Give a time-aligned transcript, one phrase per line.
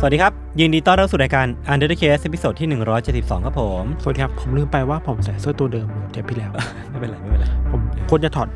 [0.00, 2.68] สวัสดีครับ ยินดีต้อนรับสู่รายการ Untitled Case ตอนที่
[3.06, 6.50] 172 ครับผม สวัสดีครับ ผมลืมไปว่าผมใส่เสื้อตัวเดิมเหมือนเทปที่แล้ว
[6.90, 8.48] ไม่เป็นไรไม่เป็นไรผมควรจะถอด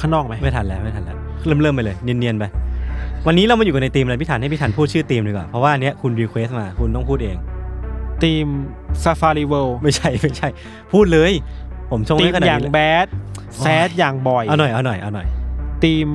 [0.00, 2.44] ข้างนอกไหมไม่ทันแล้วไม่ทันแล้วเริ่มเริ่มไปเลยเนียนๆไป
[3.26, 7.36] วันนี้เรามาอยู่กันในทีมอะไรพี่ทันให้พี่ทันพูดชื่อทีมดีกว่า เพราะว่าอันเนี้ยคุณรีเควสมาคุณต้องพูดเอง
[8.22, 8.46] ทีม
[9.02, 10.48] ซาฟารีเวิลด์ไม่ใช่ไม่ใช่
[10.92, 11.32] พูดเลย
[11.90, 13.06] ผมชงทีให้มขนาดอย่างนี้แบแล้วด
[13.58, 15.26] แซดอย่างบ่อยเอาหน่อยเอาหน่อยเอาหน่อย
[15.84, 16.06] ทีม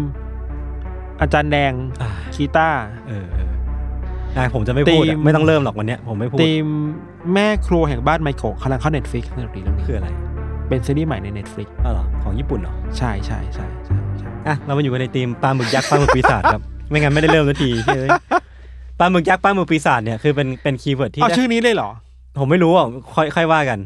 [1.21, 3.50] อาจารย์แดงอ่าคีตาร์เออเออ
[4.35, 6.65] ได้ผมจะไม่พูดทีอะม ไม่ต้องเริ่มหรอกวันเนี้ยผมไม่พูดทีม
[7.33, 10.09] แม่ครัวแห่งบ้านไมโกะกำลังเข้าเน็ตฟลิกซ์ในปีเรื่องนี้คืออะไร
[10.69, 18.09] เป็นซีรีส์ใหม่ใน Netflix อ้าวเหรอของญี่ปุ่นเหรอใช่ใช่ใช่ใช่ใช่อะเรามาอยู่กันในทีมปลาหมึกยักษ์ปลาหมึกปีศาจครับ ไม่งั้นไม่ได้เริ่มสักทีเฮ้ย
[18.99, 21.89] ปลาหมึกยักษ์ปลาหมึกปีศาจเนี่ยคือเป็นเป็นคีย์เวิร์ดที่เอาชื่อนี้เลยเหรอ
[22.39, 23.79] ผมไม่รู้อะค่อยค่อยว่ากัน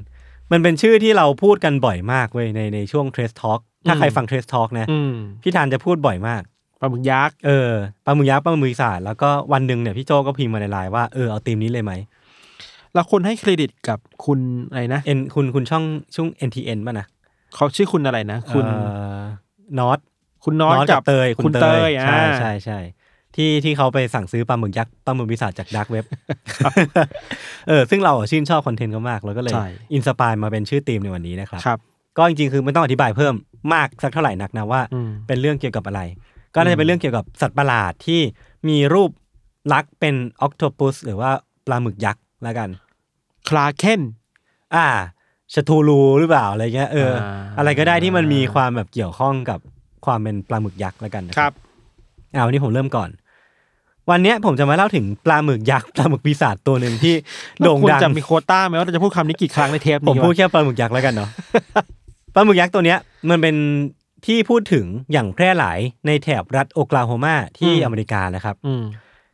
[0.52, 6.42] มันเป็นชื่อที่เราพูดกันบ่อยมากเว้ยในในช่วง Trace Talk ถ้าอืม ใครฟัง Trace Talk นะ อืม พี่ธานจะพูดบ่อยมาก
[6.82, 7.72] ปลาหมึกยักษ์เออ
[8.06, 11.94] ปลาหมึกยักษ์ปลาหมึกปีศาจแล้วก็วันหนึ่งเนี่ยพี่โจก็พิมพ์มาในไลน์ว่าเออเอาทีมนี้เลยไหม
[12.94, 15.84] แล้วคนให้เครดิตกับคุณอะไรนะเอ็นคุณคุณช่อง
[16.16, 17.06] ช่วง NTN ป่ะนะ
[17.56, 18.66] เขาชื่อคุณอะไรนะ คุณ
[19.80, 20.00] นอต
[20.44, 22.80] คุณน้อยน้อยกักับบเตยคุณเตยอ่าใช่ใช่ใช่
[23.36, 26.06] ที่ที่เขาไปสั่งซื้อปลาหมึกยักษ์ปลาหมึกปีศาจจากดักเว็บ
[27.68, 31.80] เออซึ่งเราอะชื่นชอบคอนเทนต์เขามากแล้วก็เลยใช่inspire มาเป็นชื่อทีมในวันนี้นะครับครับ
[32.18, 33.34] ก็จริงๆคือไม่ต้องอธิบายเพิ่ม
[33.74, 36.02] มากสักเท่าไหร่นักนะว่าอืมเป็นเรื่องเกี่ยวกับอะไร
[36.56, 38.22] ก็น่าจะเป็นเรื่องเกี่ยวกับสัตว์ประหลาดที่
[38.68, 39.12] มีรูป
[39.74, 41.32] ลักษณ์เป็นออ t โ p ปุสหรือว่า
[41.66, 42.70] ปลาหมึกยักษ์แล้วกัน
[43.50, 44.02] Kraken
[44.76, 44.88] อ่า
[45.54, 49.60] Cthulhu หรือเปล่าอะไรเงี้ยเอออ่าอะไรก็ได้ที่มันมีความแบบเกี่ยวข้องกับ
[50.06, 51.54] ความเป็นปลาหมึกยักษ์แล้วกันนะครับ
[52.34, 53.10] อ่าวันนี้ผมเริ่มก่อน
[54.10, 57.14] วันเนี้ยผมจะมาเล่าถึงปลาหมึกยักษ์ปลาหมึกปีศาจตัวหนึ่งที่
[57.60, 61.30] โด่งควรดังจะมีโควต้าไหมว่าเราจะพูดคำนี้กี่ครั้งในเทปผมนี้พูดวะแค่ปลาหมึกยักษ์แล้วกันเนาะ
[62.34, 62.98] ปลาหมึกยักษ์ตัวเนี้ย
[63.30, 63.56] มันเป็น
[64.26, 68.84] ที่พูดถึงอย่างแพร่หลายในแถบรัฐโอคลาโฮมาที่อเมริกานะครับอืม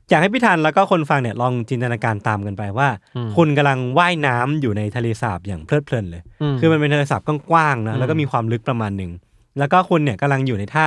[0.10, 6.22] อยากให้พี่ธันแล้วก็คนฟังเนี่ยลองจินตนาการตามกันไปว่าอืมคุณกำลังว่ายน้ำอยู่ในทะเลสาบอย่างเพลิดเพลินเลย
[6.54, 9.12] มคือมันเป็นทะเลสาบกว้างๆนะอืมแล้วก็มีความลึกประมาณหนึ่ง
[9.60, 10.86] แล้วก็คุณเนี่ยกำลังอยู่ในท่า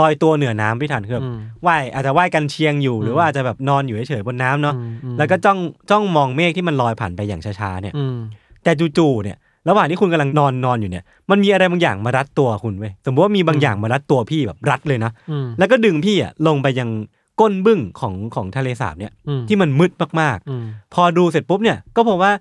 [0.00, 5.58] ลอยตัวเหนือน้ำพี่ธันคือแบบอืมว่ายอาจจะว่ายกันเชียงอยู่หรือว่าอาจจะแบบนอนอยู่เฉยๆบนน้ำเนาะอืมอืมแล้วก็จ้อง
[5.90, 8.16] จ้องมองเมฆที่มันลอยผ่านไปอย่างช้าๆเนี่ยอืม
[8.64, 9.36] แต่จู่ๆเนี่ย
[9.68, 16.88] ระหว่างที่คุณกำลังนอนนอนอยู่เนี่ย มันมีอะไรบางอย่างมารัดตัวคุณเว้ยสมมติว่ามีบางอย่างมารัดตัวพี่แบบรัดเลยนะอืมแล้วก็ดึงพี่อะลงไปยัง
[17.40, 22.32] ก้นบึ้งของของทะเลสาบเนี่ยอืมที่มันมืดมากอืมๆพอดูเสร็จปุ๊บเนี่ยก็พบว่า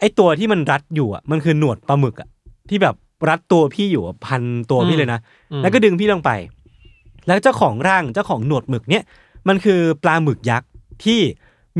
[0.00, 2.28] ไอ้ตัวที่มันรัดอยู่อะมันคือหนวดปลาหมึกอะ
[2.68, 2.94] ที่แบบ
[3.28, 5.20] รัดตัวพี่อยู่อะพันตัวพี่เลยนะ
[5.52, 6.30] อืมแล้วก็ดึงพี่ลงไป
[7.26, 9.02] แล้วเจ้าของร่างเจ้าของหนวดหมึกเนี่ย
[9.48, 10.68] มันคือปลาหมึกยักษ์
[11.04, 11.20] ที่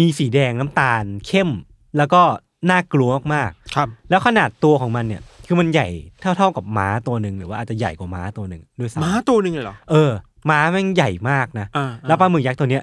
[0.01, 1.51] มีสีแดงน้ำตาลเข้ม
[1.97, 2.23] แล้วก็
[2.71, 5.89] น่ากลัวมากๆ ครับ แล้วขนาดตัวของมันเนี่ย คือมันใหญ่
[6.21, 10.11] เท่าเท่าๆกับม้าตัวหนึ่งหรือว่าอาจจะใหญ่กว่าม้าตัวหนึ่งด้วยซ้ำม้าตัวหนึ่งเลยเหรอเออ
[10.51, 12.83] ม้าแม่งใหญ่มากนะ อ่าแล้วปลาหมึกยักษ์ตัวเนี้ย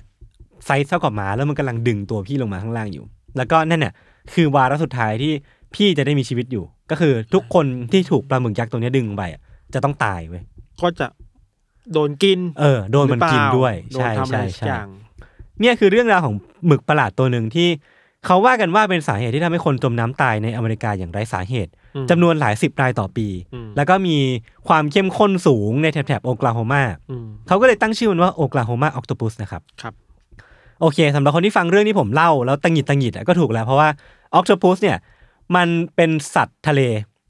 [0.65, 3.05] ไซส์เท่ากับม้าแล้วมันกำลังดึงตัวพี่ลงมาข้างล่างอยู่
[3.37, 3.93] แล้วก็นั่นเนี่ย
[4.33, 5.33] คือวาระสุดท้ายที่
[5.75, 9.41] พี่จะได้มีชีวิตอยู่ ก็คือทุกคนที่ถูกปลาหมึกยักษ์ตัวเนี้ยดึงไปอะ
[9.73, 10.43] จะต้องตายเว้ย
[10.81, 11.07] ก็จะ
[11.93, 14.87] โดนกินเออโดนมันกินด้วย หรือเปใช่ล่าโดนทำอะไรใช่สักใช่อย่าง
[15.61, 16.35] เนี่ยคือเรื่องราวของ
[16.67, 17.67] หมึกประหลาดตัวหนึ่งที่
[18.25, 24.17] เขาว่ากันว่าเป็นสาเหตุที่ทำให้คนจมน้ำตายในอเมริกาอย่างไร้สาเหตุอืมจำนวนหลายสิบรายต่อปี อืม แล้วก็มี
[24.67, 29.93] ความเข้มข้นสูงในแถบๆโอคลาโฮมา อืม เขาก็เลยตั้งชื่อมันว่าโอคลาโฮมาออ t โ p ปุสนะครับ ครับ
[30.81, 33.89] โอเคสำหรับคนที่ฟังเรื่องที่ผมเล่า แล้วตังหงิดตังหงิดอะก็ถูกแล้ว เพราะว่า
[34.33, 34.97] ออ t โ p ปุสเนี่ย
[35.55, 36.81] มันเป็นสัตว์ทะเล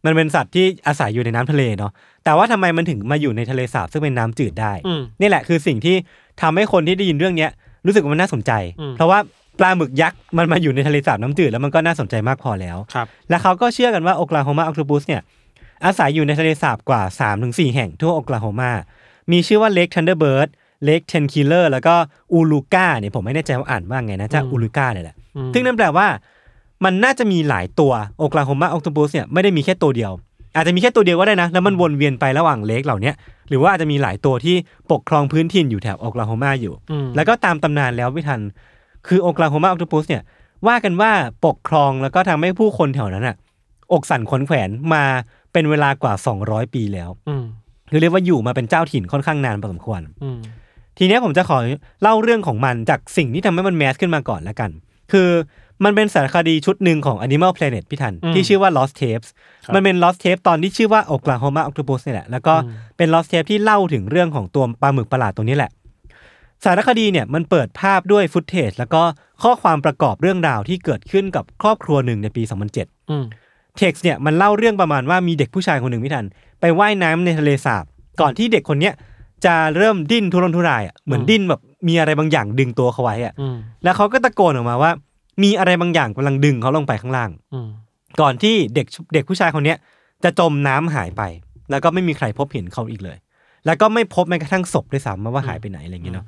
[0.06, 1.92] มันเป็นสัตว์ที่อาศัยอยู่ในน้ำทะเลเนาะ
[2.24, 5.96] แต่ว่าทำไมมันถึงมาอยู่ในทะเลสาบซึ่งเป็นน้ำจืดได้ อืม นี่แหละคือสิ่งที่
[6.42, 7.52] ทำให้คนที่ได้ยินเรื่องเนี้ย
[7.86, 9.20] รู้สึกว่ามันน่าสนใจ อืม เพราะว่า
[9.60, 15.22] ปลาหมึกยักษ์มันมาอยู่ในทะเลสาบน้ำจืดแล้วมันก็น่าสนใจมากพอแล้ว ครับ และเขาก็เชื่อกันว่าโอคลาโฮมาออ t โ p ปุสเนี่ย
[15.86, 17.02] อาศัยอยู่ในทะเลสาบกว่า
[17.40, 18.72] 3-4 แห่งทั่วโอคลาโฮมา
[19.32, 20.50] มีชื่อว่าเล k ทันเดอร์เบิร์ด
[20.86, 21.96] เล k เทนคิลเลอร์แล้วก็
[22.34, 26.08] Oologah เนี่ยผมไม่แน่ใจว่าอ่านว่าไงนะจะอืม Oologah เนี่ยแหละอืมซึ่งนั่นแปลว่า
[26.84, 30.12] มันน่าจะมีหลายตัวโอคลาโฮมาออ t ต p ปัสเนี่ยไม่ได้มีแค่ตัวเดียว
[30.56, 33.16] อาจจะมีแค่ตัวเดียวก็ได้นะ แล้วมันวนเวียนไประหว่าง lake เหล่าเนี้ย
[33.50, 34.56] หรือว่าอาจจะมีหลายตัวที่
[34.92, 38.40] ปกครองพื้นถิ่นอยู่แถบโอคลาโฮมาอยู่อืมแล้วก็ตามตำนานแล้วไม่ทัน
[39.08, 40.24] คือโอคลาโฮมาออ t ต p ปัสเนี่ย
[40.68, 41.12] ว่ากันว่า
[41.46, 43.36] ปกครองแล้วก็ทำให้ผู้คนแถวนั้นอะ
[43.94, 45.04] อกสั่นขวัญแขวนมา
[45.54, 46.14] เป็นเวลากว่า
[46.44, 47.46] 200 ปีแล้วอืม
[47.92, 50.40] คือเรียกว่าอยู่มาเป็นเจ้าถิ่นค่อนข้างนานพอสมควรอืม
[50.98, 51.58] ทีเนี้ยผมจะขอ
[52.02, 54.70] เล่าเรื่องของมันจากสิ่งที่ทำให้มันแมสขึ้นมาก่อนแล้วกัน
[55.12, 55.30] คือ
[55.86, 59.30] มันเป็นสารคดีชุดหนึ่งของ Animal Planet พี่ทัน ที่ชื่อว่า Lost Tapes
[59.74, 62.54] มันเป็น Lost Tape ตอนที่ชื่อว่า Oklahoma Octopus นี่แหละ แล้วก็
[62.98, 65.72] เป็น Lost Tape ที่เล่าถึงเรื่องของตัวปลาหมึกประหลาดตัวนี้แหละ
[66.64, 69.02] สารคดีเนี่ยมันเปิดภาพด้วยฟุตเทจแล้วก็
[69.44, 72.44] ข้อความประกอบเรื่องราวที่เกิดขึ้นกับครอบครัวหนึ่งในปี
[72.76, 73.26] 2007อืม
[73.78, 76.26] เท็กซ์เนี่ยมันเล่าเรื่องประมาณว่ามีเด็กผู้ชายคนหนึ่งพี่ทัน
[76.62, 77.86] ไปว่ายน้ำในทะเลสาบ
[78.22, 78.94] ก่อนที่เด็กคนเนี้ย
[79.46, 84.92] จะเริ่มดิ้นทุรนทุรายอะเหมือนดิ้นแบบมีอะไรบางอย่างดึงตัวเขาไว้อะอืมแล้วเขาก็ตะโกนออกมาว่า
[85.44, 87.68] มีอะไรบางอย่างกำลังดึงเขาลงไปข้างล่างอืม
[88.22, 89.78] ก่อนที่เด็กเด็กผู้ชายคนเนี้ย
[90.24, 91.22] จะจมน้ำหายไป
[91.72, 93.18] แล้วก็ไม่มีใครพบเห็นเขาอีกเลย
[93.66, 96.26] แล้วก็ไม่พบแม้กระทั่งศพด้วยซ้ำว่าหายไปไหนอะไรอย่างเงี้ยเนาะ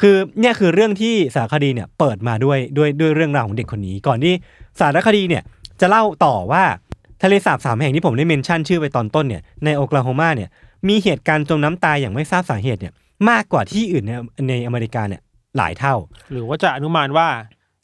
[0.00, 4.32] คือเนี่ยคือเรื่องที่สารคดีเนี่ยเปิดมาด้วยด้วยด้วยเรื่องราวของเด็กคนนี้ ก่อนที่
[4.80, 5.42] สารคดีเนี่ย
[5.80, 6.64] จะเล่าต่อว่า
[7.22, 10.48] ทะเลสาบสามแห่งที่ผมได้ mention ชื่อไปตอนต้นเนี่ยในโอคลาโฮมาเนี่ย
[10.88, 12.92] มีเหตุการณ์จมน้ำตายอย่างไม่ทราบสาเหตุเนี่ย
[13.28, 14.12] มากกว่าที่อื่นใน
[14.48, 15.20] ในอเมริกาเนี่ย
[15.56, 15.94] หลายเท่า
[16.32, 17.28] หรือว่าจะอนุมานว่า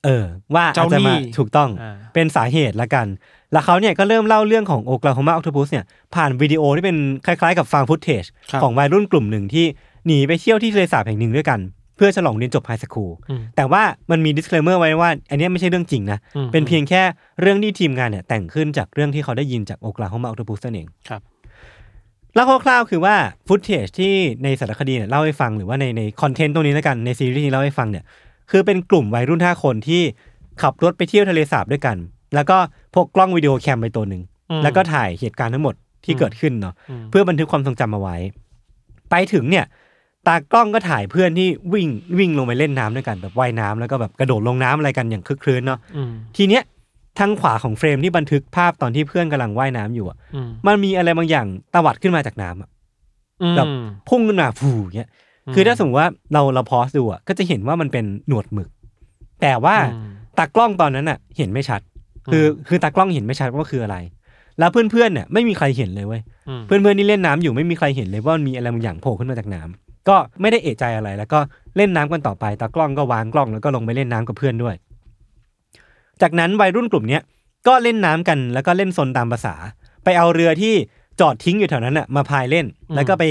[0.04, 0.24] เออ
[0.54, 3.06] ว่าเจ้าอาจจะหนี้มาถูกต้องอ่าเป็นสาเหตุละกัน
[3.52, 5.84] แล้วเขาเนี่ยก็เริ่มเล่าเรื่องของโอ l ลาโฮมาออ t ต p ปัสเนี่ย
[6.14, 9.66] ผ่านวิดีโอที่เป็นคล้ายๆ กับ found footage ครับของวัยรุ่นกลุ่มหนึ่งที่
[10.06, 11.60] หนีไปเที่ยวที่ทะเลสาบแห่งหนึ่งด้วยกัน
[11.96, 17.02] เพื่อฉลองเรียนจบ high school อืมแต่ว่ามันมี disclaimer ไว้ว่า อันเนี้ยไม่ใช่เรื่องจริงนะอืมเป็นเพียงแค่
[17.40, 21.22] เรื่องที่ทีมงานเนี่ยแต่งขึ้นจากเรื่องที่เขาได้ยินจากโอ l ลาโฮมาออ t ต p ปัสนั่นเองครับ
[22.34, 23.14] แล้วคร่าวๆคือว่า
[23.46, 28.04] ฟุตเทจที่ในสารคดีเนี่ยเล่าให้ฟังหรือว่าในในคอนเทนต์ตรงนี้แล้วกันในซีรีส์ที่เล่าให้ฟังเนี่ย
[28.50, 30.02] คือเป็นกลุ่มวัยรุ่นห้าคนที่
[30.62, 31.96] ขับรถไปเที่ยวทะเลสาบด้วยกัน
[32.34, 32.56] แล้วก็
[32.94, 35.74] พกกล้องวิดีโอแคมไปตัวหนึ่งอืมแล้วก็ถ่ายเหตุการณ์ทั้งหมด
[36.04, 38.16] ที่เกิดขึ้นเนาะอืมเพื่อบันทึกความทรงจำเอาไว้
[39.10, 39.64] ไปถึงเนี่ย
[40.26, 41.88] ตากล้องก็ถ่ายเพื่อนที่วิ่ง
[42.18, 46.62] วิ่งลงไปเล่นน้ำด้วยกันแบบว่ายน้ำแล้วก็แบบกระโดดลงน้ำอะไรกันอย่างคึกครื้นเนาะอืมทีเนี้ย
[47.18, 52.68] ทางขวาของเฟรมที่บันทึกภาพตอนที่เพื่อนกำลังว่ายน้ำอยู่อะอืมมันมีอะไรบางอย่างตวัดขึ้นมาจากน้ำอะ
[53.56, 55.08] แบบอืมพุ่งขึ้นมาฟูเงี้ย
[55.54, 58.68] คือถ้าสมมติว่าเราเราพอสดูอะก็จะเห็นว่ามันเป็นหนวดหมึก
[59.42, 61.80] แต่ว่าอืมตากล้องตอนนั้นอะ เห็นไม่ชัด
[62.32, 63.96] คือคือตากล้องเห็นไม่ชัดว่าคืออะไร
[64.58, 71.40] แล้วเพื่อนๆเนี่ยไม่มีใครเห็นเลยเว้ยอืมเพื่อนๆที่เล่นน้ำอยู่ไม่มีใครเห็นเลยว่ามันมีอะไรบางอย่างโผล่ขึ้นมาจากน้ำ ก็ไม่ได้เอะใจอะไร แล้วก็
[71.76, 74.74] เล่นน้ำกันต่อไปตากล้องก็วางกล้องแล้วก็ลงไปเล่นน้ำกับเพื่อนด้วย
[76.22, 77.22] จากนั้นวัยรุ่นกลุ่มเนี้ย
[77.68, 79.54] ก็เล่นน้ำกันแล้วก็เล่นซนตามภาษา
[80.04, 80.74] ไปเอาเรือที่
[81.20, 83.24] จอดทิ้งอยู่แถวนั้นอะมาพายเล่น แล้วก็ไป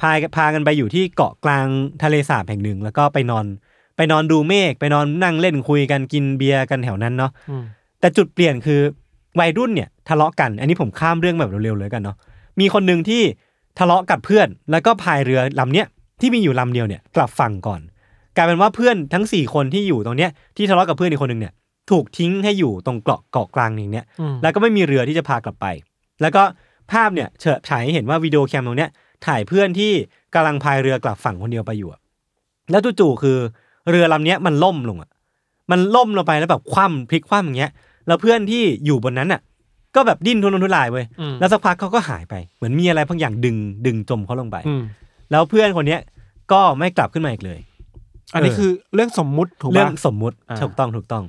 [0.00, 1.66] พายพากันไปอยู่ที่เกาะกลาง
[2.02, 3.46] ทะเลสาบแห่งหนึ่ง แล้วก็ไปนอน
[3.96, 7.64] ไปนอนดูเมฆไปนอนนั่งเล่นคุยกันกินเบียร์กันแถวนั้นเนาะอืม
[8.00, 8.80] แต่จุดเปลี่ยนคือ
[9.40, 12.16] วัยรุ่นเนี่ยทะเลาะกัน อันนี้ผมข้ามเรื่องแบบเร็วๆเลยกันเนาะ
[12.60, 13.22] มีคนหนึ่งที่
[13.78, 15.86] ทะเลาะกับเพื่อน แล้วก็พายเรือลำเนี้ย
[16.20, 17.80] ที่มีอยู่ลำเดียวเนี่ยกลับฝั่งก่อน
[18.36, 21.52] กลายเป็นว่าเพื่อนทั้งสี่คนที่อยู่ตรงเนี้ยที่ทะเลาะกับเพื่อนอีกคนหนึ่งเนี่ย
[21.90, 25.66] ถูกทิ้งให้อยู่ตรงเกาะเกาะกลางอย่างเนี้ยอืมแล้วก็ไม่มีเรือที่จะพากลับไป
[26.22, 26.42] แล้วก็
[26.92, 28.90] ภาพเนี่ยเฉฉายให้เห็นว่าวิดีโอแคมตรงเนี้ย
[29.26, 29.92] ถ่ายเพื่อนที่
[30.34, 32.00] กำลังพายเรือกลับฝั่งคนเดียวไปอยู่อะ
[32.70, 33.38] แล้วจู่ๆคือ
[33.90, 35.10] เรือลำเนี้ยมันล่มลงอะ
[35.70, 37.72] มันล่มลงไปแล้วแบบคว่ำพลิกคว่ำอย่างเงี้ย
[38.06, 39.40] แล้วเพื่อนที่อยู่บนนั้นอะ
[39.96, 44.82] ก็แบบดิ้นทุรนทุรายเว้ยอืมแล้วสักพักเขาก็หายไปเหมือนมีอะไรบางอย่างดึงดึงจมเขาลงไปอืม
[45.30, 46.00] แล้วเพื่อนคนเนี้ย
[46.52, 47.58] ก็ไม่กลับขึ้นมาอีกเลย
[48.34, 51.24] อันนี้เออคือเรื่องสมมุติถูกเรื่อปะงสมมุติอ่าถูกต้องถูกต้อง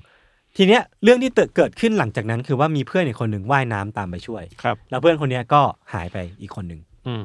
[0.58, 5.62] ทีเนี้ยเรื่องที่เกิดขึ้นหลังจากนั้นคือว่ามีเพื่อนอีกคนหนึ่งว่ายน้ำตามไปช่วยครับแล้วเพื่อนคนเนี้ยก็
[5.93, 7.24] หายไปอีกคนหนึ่งอืม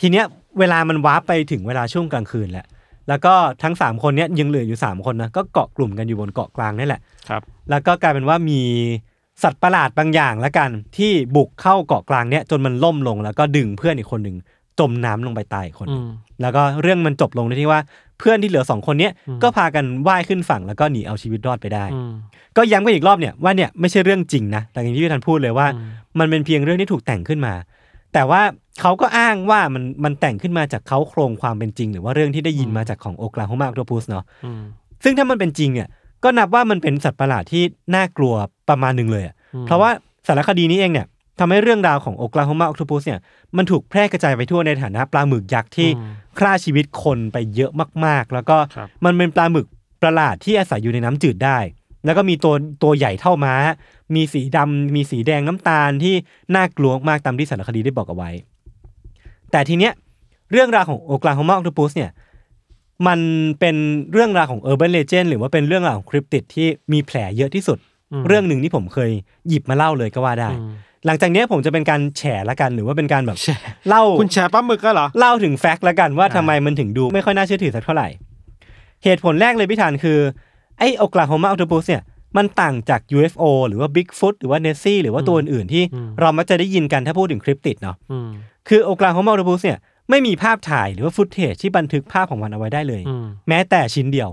[0.00, 0.24] ทีเนี้ย
[0.58, 2.66] เวลามันวาร์ปไปถึงเวลาช่วงกลางคืนแหละ
[3.08, 8.60] แล้วก็ทั้งสามคนเนี้ยยังเหลืออยู่สามคนนะก็เกาะกลุ่มกันอยู่บนเกาะกลางนี่แหละครับ แล้วก็กลายเป็นว่ามี
[9.42, 14.36] สัตว์ประหลาดบางอย่างละกัน ที่บุกเข้าเกาะกลางเนี้ยจนมันล่มลงแล้วก็ดึงเพื่อนอีกคนหนึ่ง
[14.78, 16.10] จมน้ำลงไปตายอีกคนหอืนึ่งม
[16.42, 17.80] แล้วก็เรื่องมันจบลงในที่ว่า
[18.18, 22.12] เพื่อนที่เหลือสองคนเนี้ยอืมก็พากันว่ายขึ้นฝั่งแล้วก็หนีเอาชีวิตรอดไปได้อืม
[22.56, 27.54] ก็ย้ำกันอีกรอบเนี่ยว่าเนี่ยไม่ใช่เรื่องจริงนะแต่อย่างที่พี่ธันพูดเลยว่าอืมมันเป็นเพียงเรื่องที่ถูกแต่งขึ้นมา
[28.14, 28.42] แต่ว่า
[28.80, 34.62] เขาก็อ้างว่ามันมันแต่งขึ้นมาจากเขาโครงความเป็นจริง หรือว่าเรื่องที่ได้ยินมาจากของโอคลาโฮมาอ c โ o พุสเนาะอืม
[35.04, 35.88] ซึ่งถ้ามันเป็นจริงเนี่ย
[36.24, 37.62] ก็นับว่ามันเป็นสัตว์ประหลาดที่
[37.94, 38.34] น่ากลัว
[38.68, 39.90] ประมาณหนึ่งเลยอะอืมเพราะว่า
[40.28, 41.06] สารคดีนี้เองเนี่ย
[41.38, 43.20] ทำให้เรื่องราวของโอคลาโฮมาอ c โ o พุสเนี่ย
[43.56, 47.72] มันถูกแพร่กระจายไปทั่วในฐานะปลาหมึกยักษ์ที่อืมฆ่าชีวิตคนไปเยอะ
[48.04, 49.66] มากๆ แล้วก็ครับมันเป็นปลาหมึก
[50.02, 51.58] ประหลาดที่อาศัยอยู่ในน้ำจืดได้
[52.04, 53.54] แล้วก็มีตัวตัวใหญ่เท่าม้า
[54.14, 56.14] มีสีดำมีสีแดงน้ำตาลที่
[56.54, 58.30] น่ากลัวมากตามที่สารคดีได้บอกเอาไว้
[59.50, 59.92] แต่ทีเนี้ย
[60.52, 62.10] เรื่องราวของโอคลาโฮมาอ c โ o พุสเนี่ย
[63.06, 63.20] มัน
[63.60, 63.76] เป็น
[64.12, 67.78] เรื่องราวของ Urban Legend หรือว่าเป็นเรื่องราวของคริปติดที่มีแผลเยอะที่สุด
[68.12, 69.10] อืมเรื่องหนึ่งที่ผมเคย
[69.48, 70.70] หยิบมาเล่าเลยก็ว่าได้อืม
[71.06, 78.08] หลังจากเนี้ยผมจะเป็นการแฉละกันหรือว่าเป็นการแบบแชร์เล่าคุณแชร์ปลาหมึกก็เหรอเล่าถึงแฟกต์ละกันว่าอ่าทำไมมันถึงดูไม่ค่อยน่าเชื่อถือสักเท่าไหร่
[79.04, 80.18] เหตุผลแรกเลยพี่ธานคือ
[80.78, 82.02] ไอ้โอกลาโฮมาอ c t ต p u s เนี่ย
[82.36, 85.82] มันต่างจาก UFO หรือว่า Bigfoot หรือว่า Nessie หรือว่าตัวอื่นๆที่
[86.20, 88.28] เรามักจะได้ยินกันถ้าพูดถึงคลิปติดเนาะอืม
[88.68, 89.78] คือโอกลาโฮมาอ c t ต p u s เนี่ย
[90.10, 94.28] ไม่มีภาพถ่ายหรือว่า footage ที่บันทึกภาพของมันเอาไว้ได้เลยอืมแม้แต่ชิ้นเดียว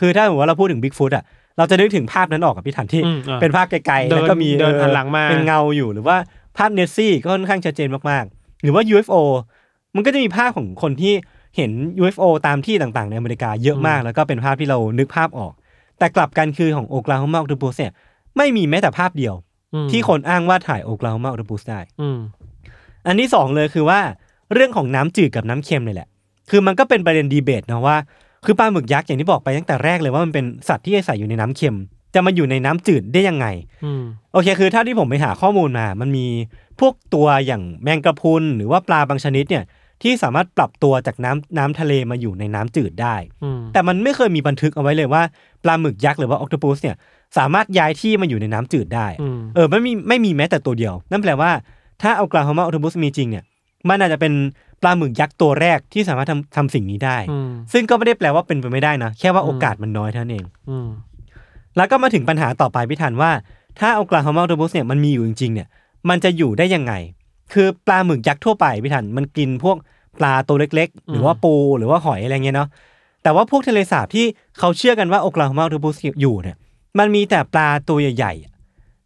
[0.00, 1.24] คือถ้าสมมติว่าเราพูดถึง Bigfoot อะ
[1.58, 6.16] เราจะนึกถึงภาพนั้นออกกับพี่ธัญที่อืมอ่าเป็นภาพไกลๆเดินแล้วก็มีเดินออหันหลังมาเป็นเงาอยู่หรือว่า
[6.56, 9.16] ภาพเนสซี่ก็ค่อนข้างชัดเจนมากๆ หรือว่า UFO
[9.94, 11.14] มันก็จะมีภาพของคนที่
[11.56, 15.52] เห็น UFO ตามที่ต่างๆ ในอเมริกาเยอะมาก แล้วก็เป็นภาพที่เรานึกภาพออก
[15.98, 17.92] แต่กลับกันคือของโอกลาโฮมาอ c t ต p u s เนี่ย
[18.36, 19.34] ไม่มีแม้แต่ภาพเดียว
[19.74, 22.18] อืมที่คนอ้างว่าถ่ายโอกลาโฮมาอ c t ต p u s ได้อืม
[23.06, 24.00] อันที่สองเลยคือว่า
[24.54, 26.08] เรื่องของน้ำจืดกับน้ำเค็มเนี่ยแหละ
[26.50, 27.96] คือมันก็เป็นประเด็นดีเบตนะว่า
[28.44, 31.78] คือปลาหมึกยักษ์อย่างที่บอกไปตั้งแต่แรกเลยว่ามันเป็นสัตว์ที่อาศัยอยู่ในน้ำเค็ม
[32.14, 33.46] จะมาอยู่ในน้ำจืดได้ยังไง
[33.84, 36.26] อืมโอเคคือเท่าที่ผมไปหาข้อมูลมา มันมี
[36.80, 39.64] พวกตัวอย่างแมงกะพรุนหรือว่าปลาบางชนิดเนี่ย
[40.02, 45.22] ที่สามารถปรับตัวจากน้ำน้ำทะเลมาอยู่ในน้ำจืดได้อืมแต่มันไม่เคยมีบันทึกเอาไว้เลยว่า
[45.64, 46.96] ปลาหมึกยักษ์หรือว่าออ t ต p u s เนี่ย
[47.38, 51.50] สามารถย้ายที่มาอยู่ในน้ำจืดได้อืมเออไม่มีไม่มีแม้แต่ตัวเดียว นั่นแปลว่า
[52.02, 53.44] ถ้าเอากลาโฮมาออ t ต p u s มีจริงเนี่ย
[53.88, 54.32] มันอาจจะเป็น
[54.82, 60.88] ปลาหมึกยักษ์ตัวแรกที่สามารถทำทำสิ่งนี้ได้อืมซึ่งก็ไม่ได้แปลว่าเป็นไปไม่ได้นะ แค่ว่าอืมโอกาสมันน้อยเท่านั้นเองอืม
[61.76, 63.30] แล้วก็มาถึงปัญหาต่อไปพี่ทันว่า
[63.78, 65.68] ถ้าเอากลาโฮมาออ t ต p u s เนี่ยมันมีอยู่จริงๆเนี่ย
[66.08, 66.92] มันจะอยู่ได้ยังไง
[67.52, 69.76] คือปลาหมึกยักษ์ทั่วไปพี่ทันมันกินพวก
[70.18, 72.68] ปลาตัวเล็ก ๆ หรือว่าปูหรือว่าหอยอะไรเงี้ยเนาะ
[73.22, 74.26] แต่ว่าพวกทะเลสาบที่
[74.58, 76.56] เขาเชื่อกันว่าโอกลาโฮมาออ t ต p u s อยู่เนี่ย
[76.98, 78.52] มันมีแต่ปลาตัวใหญ่ๆอะ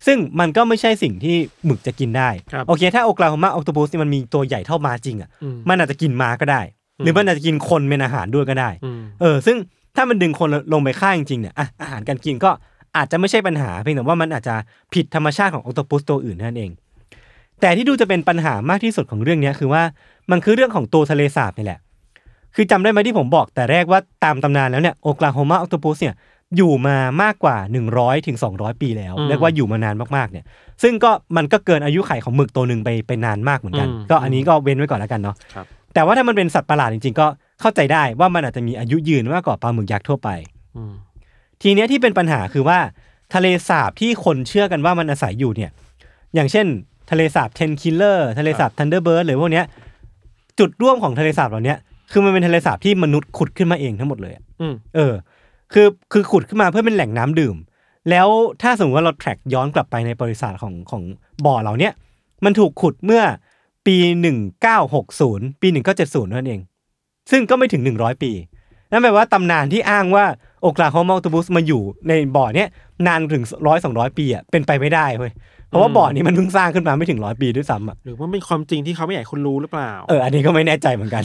[0.07, 6.61] ซึ่งมันก็ไม่ใช่สิ่งที่หมึกจะกินได้ครับโอเค ถ้าโอกลาโฮมาออ t ต p u s นี่มันมีตัวใหญ่เท่าม้าจริงอะอืมมันอาจจะกินม้าก็ได้
[6.99, 9.57] หรือมันอาจจะกินคนเป็นอาหารด้วยก็ได้อืมเออ ซึ่ง
[9.97, 12.51] ถ้ามันดึงคนลงไปฆ่าจริงๆเนี่ยอะอาหารการกินก็
[12.97, 14.55] อาจจะไม่ใช่ปัญหาเพียงแต่ว่ามันอาจจะ
[14.95, 16.71] ผิดธรรมชาติของอ c t ต p u s ตัวอื่นนั่นเอง
[17.61, 19.83] แต่ที่ดูจะเป็นปัญหามากที่สุดของเรื่องเนี้ยคือว่า
[20.31, 21.81] มันคือเรื่องของตัวทะเลสาบนี่แหละ
[22.55, 26.15] คือจำได้ไหมที่ผมบอกแต่แรกว่าตามตำนานแล้วเนี่ยโอกลาโฮมาออ t ต p u s เนี่ย
[26.57, 27.57] อยู่มามากกว่า
[27.93, 30.45] 100ถึง200 ปีแล้วอืมเรียกว่าอยู่มานานมากๆเนี่ย
[30.83, 37.27] ซึ่งก็มันก็เกินอายุไขของหมึกตัวหนึ่งไปไปนานมากเหมือนกันอืมก็อันนี้ก็เว้นไว้ก่อนแล้วกันเนาะครับแต่ว่าถ้ามันเป็นสัตว์ประหลาดจริงๆ ก็
[37.61, 40.29] เข้าใจได้ว่ามันอาจจะมีอายุยืนมากกว่าปลาหมึกยักษ์ทั่วไป
[40.77, 40.93] อืม
[41.63, 42.79] ทีเนี้ยที่เป็นปัญหาคือว่า
[43.35, 45.71] ทะเลสาบที่คนเชื่อกันว่ามันอาศัยอยู่เนี่ย
[46.35, 46.67] อย่างเช่น
[47.11, 49.65] ทะเลสาบ Tenkiller ทะเลสาบ Thunderbird หรือพวกเนี้ย
[50.59, 51.79] จุดร่วมของทะเลสาบเหล่าเนี้ย
[52.13, 55.13] คือมันเป็นทะเลสาบที่มนุษย์ขุดขึ้นมาเองทั้งหมดเลยอะอืมเออ
[55.75, 57.57] คือคือขุดขึ้นมาเพื่อเป็นแหล่งน้ำดื่ม
[58.11, 58.29] แล้ว
[58.63, 61.03] ถ้าสมมติว่าเรา track ย้อนกลับไปในประวัติของของ
[61.47, 61.93] บ่อเหล่าเนี้ย
[62.45, 63.23] มันถูกขุดเมื่อ
[63.87, 66.61] ปีหนึ่งเก้าหกศูนย์ปีหนึ่งเก้าเจ็ดศูนย์นั่นเอง
[67.31, 68.33] ซึ่งก็ไม่ถึงหนึ่งร้อยปี
[68.91, 70.25] นั่นแปลว่าตำนานที่อ้างว่า
[70.63, 72.69] โอกลาโฮมาอ c t ตบุสมาอยู่ในบ่อเนี้ย
[73.07, 75.33] นานถึงร้อยสองร้อยปีอะเป็นไปไม่ได้เว้ย
[75.75, 81.23] ราะว่าบ่อนี้มันเพิ่งสร้างขึ้นมาไม่ถึงร้อยปีด้วยซ้ำอะหรือว่าเป็นความจริงที่เขาไม่อยากให้คนรู้หรือเปล่า เอออันนี้ก็ไม่แน่ใจเหมือนกัน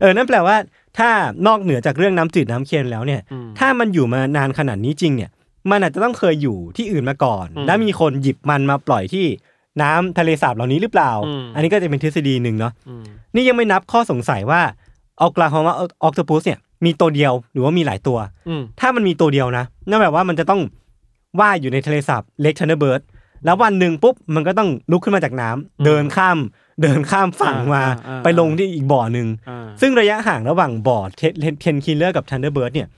[0.00, 0.56] เออนั่นแปลว่า
[0.98, 1.08] ถ้า
[1.46, 5.30] นอกเหนือจากเรื่องน้ำจืดน้ำเค็มแล้วเนี่ยอืมถ้ามันอยู่มานานขนาดนี้จริงเนี่ย
[5.70, 9.26] มันอาจจะต้องเคยอยู่ที่อื่นมาก่อนอืมแล้วมีคนหยิบมันมาปล่อยที่
[9.82, 14.60] น้ำทะเลสาบเหล่านี้หรือเปล่าอืมอันนี้ก็จะเป็นทฤษฎีหนึ่งเนาะอืมนี่ยังไม่นับข้อสงสัยว่า
[15.20, 20.60] โอกลาโฮมา octopus เนี่ยมีตัวเดียวหรือว่ามีหลายตัวอืมถ้ามันมีตัวเดียวนะนั่นแปลว่ามันจะต้อง
[21.40, 23.00] ว่ายอยู่ในทะเลสาบเลก Thunderbird
[23.44, 26.38] แล้ววันหนึ่งปุ๊บมันก็ต้องลุกขึ้นมาจากน้ำเดินข้าม
[26.82, 31.22] เดินข้ามฝั่งมาอ่าอ่าไปลงที่อีกบ่อหนึ่งอ่าซึ่งระยะห่างระหว่างบ่อเท
[31.52, 32.88] นเทนคิลเลอร์กับ Thunderbird เนี่ย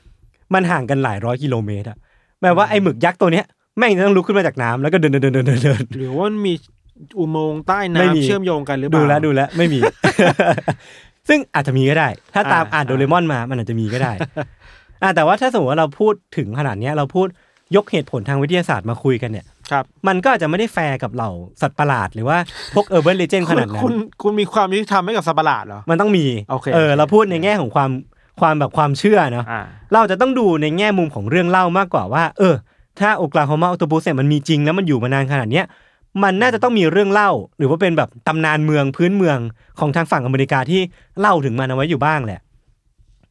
[0.55, 1.97] มันห่างกันหลายร้อยกิโลเมตรอะ
[2.41, 3.47] แปลว่าไอ้หมึกยักษ์ตัวเนี้ย
[3.79, 6.55] แม่งจะต้องลุกขึ้นมาจากน้ำแล้วก็เดินเดินเดินเดินเดินเดินหรือว่ามันมี
[7.19, 9.81] อุโมงค์ใต้ไม่มีน้ำเชื่อมโยงกันหรือเปดูล่าแล้วดูแล้วไม่มี
[11.29, 14.13] ซึ่งอาจจะมีก็ได้ ถ้าตามอ่าอ่านโดเรมอนมามันอาจจะมีก็ได้
[15.03, 17.27] อ่าแต่ว่าถ้าสมมติว่าเราพูดถึงขนาดเนี้ยเราพูด
[17.77, 22.39] ยกเหตุผลทางวิทยาศาสตร์มาคุยกันเนี่ยครับมันก็อาจจะไม่ได้แฟร์กับเหล่าสัตว์ประหลาด หรือว่า
[22.75, 27.91] พวก urban legend ขนาดนั้คุณนคุณมีความยุติธรรมให้กับสัตว์ประหลาดเหรอ มันต้องมีโอเคเออโอเคเราพูดในแง่ของความ
[28.41, 29.63] ความแบบความเชื่อเนาะอ่า
[29.93, 32.55] เราจะต้องดูในแง่มุมของเรื่องเล่ามากกว่าว่า เออ
[33.01, 35.67] ถ้าโอกลาโฮมาออ t ต p u s เนี่ยมันมีจริงแล้วมันอยู่มานานขนาดเนี้ย
[36.23, 39.39] มันน่าจะต้องมีเรื่องเล่า หรือว่าเป็นแบบตำนานเมืองพื้นเมือง
[39.79, 40.81] ของทางฝั่งอเมริกาที่
[41.21, 42.41] เล่าถึงมันเอาไว้อยู่บ้างแหละ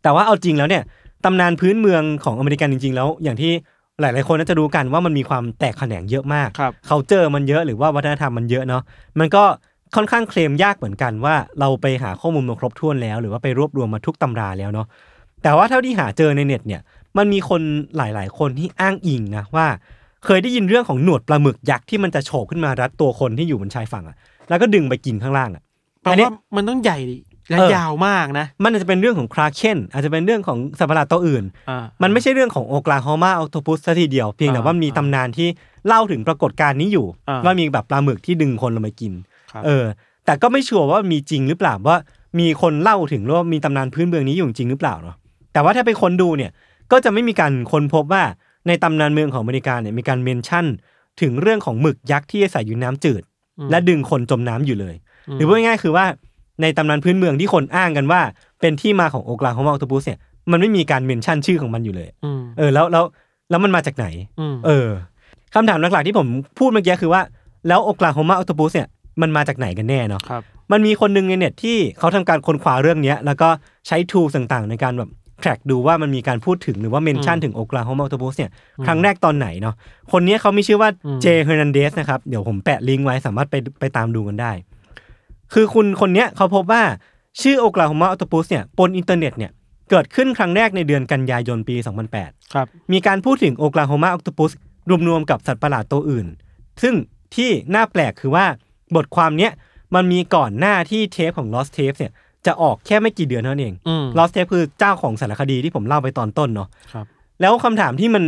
[0.04, 0.84] แต่ว่าเอาจริงแล้วเนี่ย
[1.26, 3.52] ตำนานพื้นเมืองของอเมริกันจริง ๆ แล้ว อย่างที่
[4.02, 8.84] หลายๆคนน่าจะรู้กันว่ามันมีความแตกแขนงเยอะมากครับเขาเจอมันเยอะหรือว่าวัฒนธรรมมันเยอะเนาะ
[9.20, 9.44] มันก็
[9.96, 14.88] ค่อนข้างเคลมยากเหมือนกันว่าเราไปหาข้อมูลมาครบถ้วนแล้ว หรือว่าไปรวบรวมมาทุกตำราแล้วเนาะ
[15.44, 16.82] แต่ว่าเท่าที่หาเจอในเน็ตเนี่ย
[17.18, 17.62] มันมีคน
[17.98, 19.68] หลาย ๆ คนที่อ้างอิงนะว่า
[20.26, 24.18] เคยได้ยินเรื่องของหนวดปลาหมึกยักษ์ที่มันจะโฉบขึ้นมารัดตัวคนที่อยู่บนชายฝั่งอะ
[24.50, 25.64] แล้วก็ดึงไปกินข้างล่างอะ
[26.02, 26.98] แปลอันเนี้ว่ายมันต้องใหญ่
[27.50, 35.48] และเออยาวมากนะ มันอาจจะเป็นเรื่องของคราเคนอาจจะเป็นเรื่องของสัตว์ประหลาดตัวอื่นอ่ามันไม่ใช่เรื่องของโอกลาโฮมาออ t โ p ปุสซะทีเดียว เพียงแต่อ่าว่ามีตำนานที่
[35.88, 39.14] เล่าถึงปรากฏการณ์นี้อยู่อ่าว่ามีแบบปลาหมึกที่ดึงคนลงมากิน
[39.52, 39.86] ครับเออ
[40.26, 41.98] แต่ก็ไม่ชัวร์ว่ามีจริงหรือเปล่าว่า
[42.40, 45.16] มีคนเล่าถึงว่ามีตำนานพื้นเมืองนี้อยู่จริงหรือเปล่าเนาะ
[45.54, 46.52] แต่ว่าถ้าไปค้นดูเนี่ย
[46.92, 48.24] ก็จะไม่มีการค้นพบว่า
[48.68, 50.66] ในตำนานเมืองของอเมริกาเนี่ยมีการ mention
[51.22, 53.24] ถึงเรื่องของหมึกยักษ์ที่อาศัยอยู่น้ำจืด
[53.72, 54.96] และดึงคนจมน้ำอยู่เลย
[55.34, 56.06] หรือพูดง่ายๆคือว่า
[56.62, 58.22] ในตำนานพื้นเมืองที่คนอ้างกันว่า
[58.62, 60.20] เป็นที่มาของโอกลาโฮมาออ t โ p ปุสเนี่ย
[60.52, 63.04] มันไม่มีการเมนชั่นชื่อของมันอยู่เลยอืมเออแล้วแล้ว
[63.50, 64.06] แล้วมันมาจากไหน
[64.40, 64.88] อืมเออ
[65.54, 66.28] คำถามหลักๆที่ผม
[66.60, 67.22] พูดเมื่อกี้คือว่า
[67.68, 68.88] แล้วโอกลาโฮมาออ t โ p ปุสเนี่ย
[69.22, 73.50] มันมาจากไหนกันแน่เนาะครับมันมีคนหนึ่งในเน็ตที่เขาทำการค้นคว้าเรื่องเนี้ย แล้วก็
[73.88, 75.10] ใช้ tool ต่างๆ ในการแบบ
[75.42, 78.52] track ดูว่ามันมีการพูดถึงหรือว่า mention ถึงโอกลาโฮมาออ t โ p ปุสเนี่ย
[78.86, 79.76] ครั้งแรกตอนไหนเนาะ
[80.12, 84.52] คนเนี้ยเขามีชื่อว่าอืมเจเฮอร์นันเดสนะครับ เดี๋ยวผมแปะลิงก์ไว้สามารถไปไปตามดูกันได้
[85.54, 86.84] คือคุณคนเนี้ยเขาพบว่า
[87.42, 89.52] ชื่อโอกลาโฮมาออ t โ p ปุสเนี่ยบนอินเทอร์เน็ตเนี่ย
[89.90, 91.76] เกิดขึ้นครั้งแรกในเดือนกันยายนปี
[92.16, 94.52] 2008 ครับ มีการพูดถึงโอกลาโฮมาออ t โ p ปุส
[95.08, 96.28] รวมๆกับสัตว์ประหลาดตัวอื่น
[96.82, 96.96] ซึ่ง
[97.36, 98.46] ที่น่าแปลกคือว่า
[98.96, 99.52] บทความเนี้ย
[99.96, 102.14] มันมีก่อนหน้าที่เทปของ Lost Tapes เนี่ย
[102.46, 107.06] จะออกแค่ไม่กี่เดือนเท่านั้นเองอืม Lost Tapes คือเจ้าของสารคดีที่ผมเล่าไปตอนต้นเนาะครับ
[107.42, 108.24] แล้วคำถามที่มัน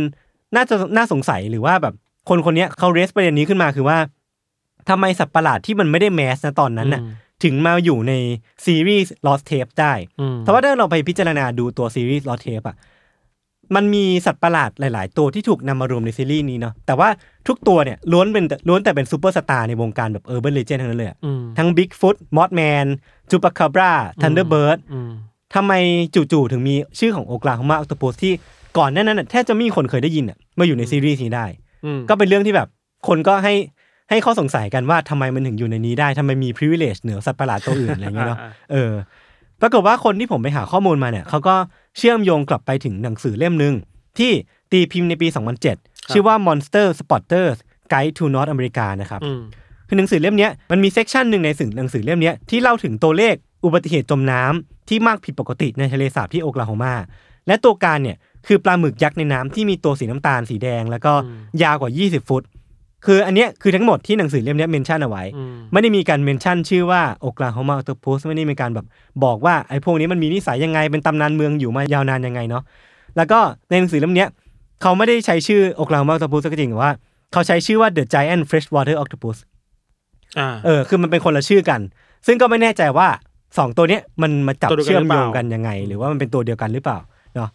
[0.56, 1.94] น่าจะน่าสงสัยหรือว่าแบบ
[2.28, 3.98] คนคนเนี้ยเขาเรสประเด็นนี้ขึ้นมาคือว่า
[4.88, 7.12] ทำไมสัตว์ประหลาดที่มันไม่ได้แมสนะตอนนั้นน่ะอืม
[7.44, 8.12] ถึงมาอยู่ใน
[8.64, 12.76] ซีรีส์ Lost Tapes ได้อืมเพราะว่าถ้าเราไปพิจารณาดูตัวซีรีส์ Lost Tape อะ
[13.74, 17.08] มันมีสัตว์ประหลาดหลาย ๆ ตัวที่ถูกนำมารวมในซีรีส์นี้เนาะ แต่ว่า
[17.48, 22.86] ทุกตัวเนี่ยล้วนเป็นล้วนแต่เป็นซูเปอร์สตาร์ในวงการแบบ Urban Legend ทั้งนั้นเลยอะอืมทั้ง Bigfoot Mothman
[23.30, 25.10] Chupacabra Thunderbird อืม
[25.54, 25.72] ทำไม
[26.14, 28.32] จู่ๆถึงมีชื่อของโอกลาโฮมาออ t โ p ปุสที่
[28.78, 31.46] ก่อนหน้านั้นนะแทบจะไม่มีคนเคยได้ยินอะมาอยู่ในซีรีส์นี้ได้
[31.84, 32.68] อืมก็เป็นเรื่องที่แบบ
[33.08, 33.54] คนก็ให้
[34.10, 38.92] ให้ข้อสงสัยกันว่าทำไมมันถึงอยู่ในนี้ได้ทำไมมี privilege เหนือสัตว์ประหลาดตัวอื่นอะไรเงี้ยเนาะอ่าเออ
[39.60, 41.54] ปรากฏว่าคนที่ผมไปหาข้อมูลมาเนี่ยเขาก็
[41.98, 43.74] เชื่อมโยงกลับไปถึงหนังสือเล่มหนึ่ง
[44.18, 44.32] ที่
[44.72, 45.28] ตีพิมพ์ในปี
[45.68, 47.58] 2007 ชื่อว่า Monster Spotters
[47.92, 49.42] Guide to North America นะครับอืม
[49.88, 53.34] คือหนังสือเล่มเนี้ยมันมี section หนึ่งในสื่อหนังสือเล่มเนี้ยที่เล่าถึงตัวเลข
[53.64, 56.94] อุบัติเหตุจมน้ำที่มากผิดปกติในทะเลสาบที่โอกลาโฮมา
[57.46, 58.16] และตัวการเนี่ย
[58.46, 61.12] คือปลาหมึกยักษ์ในน้ำที่มีตัวสีน้ำตาลสีแดง แล้วก็
[61.62, 62.42] ยาวกว่า 20 ฟุต
[63.06, 68.86] คืออันเนี้ยคือทั้งหมดที่หนังสือเล่มเนี้ย mention เอาไว้อืมไม่ได้มีการ mention ชื่อว่าโอกลาโฮมาออ t โ p ปุสไม่ได้มีการแบบ
[69.24, 72.62] บอกว่าไอ้พวกนี้มันมีนิสัยยังไงเป็นตำนานเมืองอยู่มายาวนานยังไงเนาะ
[73.16, 73.38] แล้วก็
[73.68, 74.28] ในหนังสือเล่มเนี้ย
[74.82, 76.92] เขาไม่ได้ใช้ชื่อโอกลาโฮมาออ t โ p ปุสก็จริงแต่ว่า
[77.32, 79.36] เขาใช้ชื่อว่า The Giant Freshwater Octopus
[80.38, 81.80] อ่าเออคือมันเป็นคนละชื่อกัน
[82.26, 83.08] ซึ่งก็ไม่แน่ใจว่า
[83.58, 86.98] สองตัวเนี้ยมันมาจับตัวเดียวกันเชื่อมโยงหรือเปล่ากันยังไง หรือว่ามันเป็นตัวเดียวกันหรือเปล่า
[87.34, 87.50] เนาะ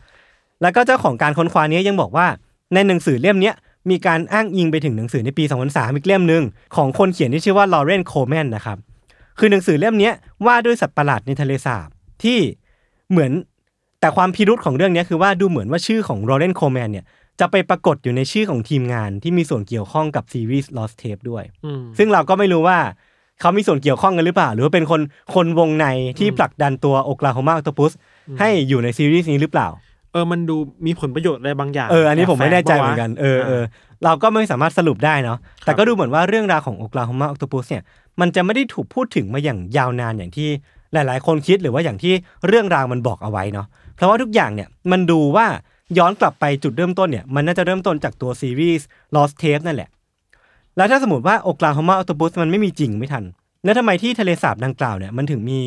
[0.62, 2.26] แล้วก็เจ้าของการค้นคว้าเนี้ยยังบอกว่า
[2.74, 3.56] ในหนังสือเล่มเนี้ย
[3.90, 6.44] มีการอ้างอิงไปถึงหนังสือในปี 2003 อีกเล่มหนึ่ง
[6.76, 8.78] ของคนเขียนที่ชื่อว่าลอเรนโคแมนนะครับ
[9.40, 10.14] คือหนังสือเล่มเนี้ย
[10.46, 11.88] ว่าด้วยสัตว์ประหลาดในทะเลสาบ
[12.24, 12.40] ที่
[13.12, 13.32] เหมือน
[14.00, 17.06] แต่ความพิรุธของเรื่องเนี้ยคือว่าดูเหมือนว่าชื่อของลอเรนโคแมนเนี่ย
[17.40, 22.78] จะไปปรากฏอยู่ในชื่อของทีมงานที่มีส่วนเกี่ยวข้องกับซีรีส์ Lost Tape ด้วยอืมซึ่งเราก็ไม่รู้ว่า
[23.40, 25.02] เขามีส่วนเกี่ยวข้องกันหรือเปล่า หรือว่าเป็นคน
[25.34, 25.86] คนวงใน
[26.20, 27.92] ที่ผลักดันตัวโอกลาโฮมาออ t โ p ปุส
[28.40, 29.68] ให้อยู่ในซีรีส์นี้หรือเปล่า
[30.14, 33.64] เออมันดูมีผลประโยชน์อะไรบางอย่างเอออันนี้ผมไม่แน่ใจเหมือนกันแฝงเออเออ
[34.04, 37.84] เราก็ไม่สามารถสรุปได้เนาะแต่ก็ดูเหมือนว่าเรื่องราวของโอกลาโฮมาออ t โ p ปุสเนี่ย
[38.20, 40.50] มันจะไม่ได้ถูกพูดถึงมาอย่างยาวนานอย่างที่
[40.94, 42.14] หลาย ๆ คนคิดหรือว่าอย่างที่
[42.48, 45.46] เรื่องราวมันบอกเอาไว้เนาะเพราะว่าทุกอย่างเนี่ยมันดูว่า
[45.98, 49.90] ย้อนกลับไปจุดเริ่มต้นเนี่ยมันน่าจะเริ่มต้นจากตัวซีรีส์ Lost Tape นั่นแหละ
[50.78, 53.24] แล้วถ้าสมมติว่าโอกลาโฮมาออ t โ p ปุสมันไม่มีจริงไม่ทัน
[53.64, 55.60] แล้วทำไมที่ทะเลสาบดังกล่าวเนี่ยมันถึงมี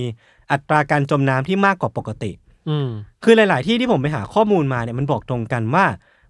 [0.53, 2.44] อัตราการจมน้ำที่มากกว่าปกติอืม
[3.25, 5.85] คือหลาย ๆ ที่ที่ผมไปหาข้อมูลมาเนี่ยมันบอกตรงกันว่า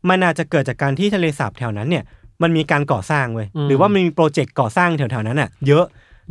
[0.08, 2.04] มันอาจจะเกิดจากการที่ทะเลสาบแถวนั้นเนี่ย
[2.42, 5.84] มันมีการก่อสร้างเว้ยอืมหรือว่ามันมีโปรเจกต์ก่อสร้างแถว ๆ นั้นอะ เยอะ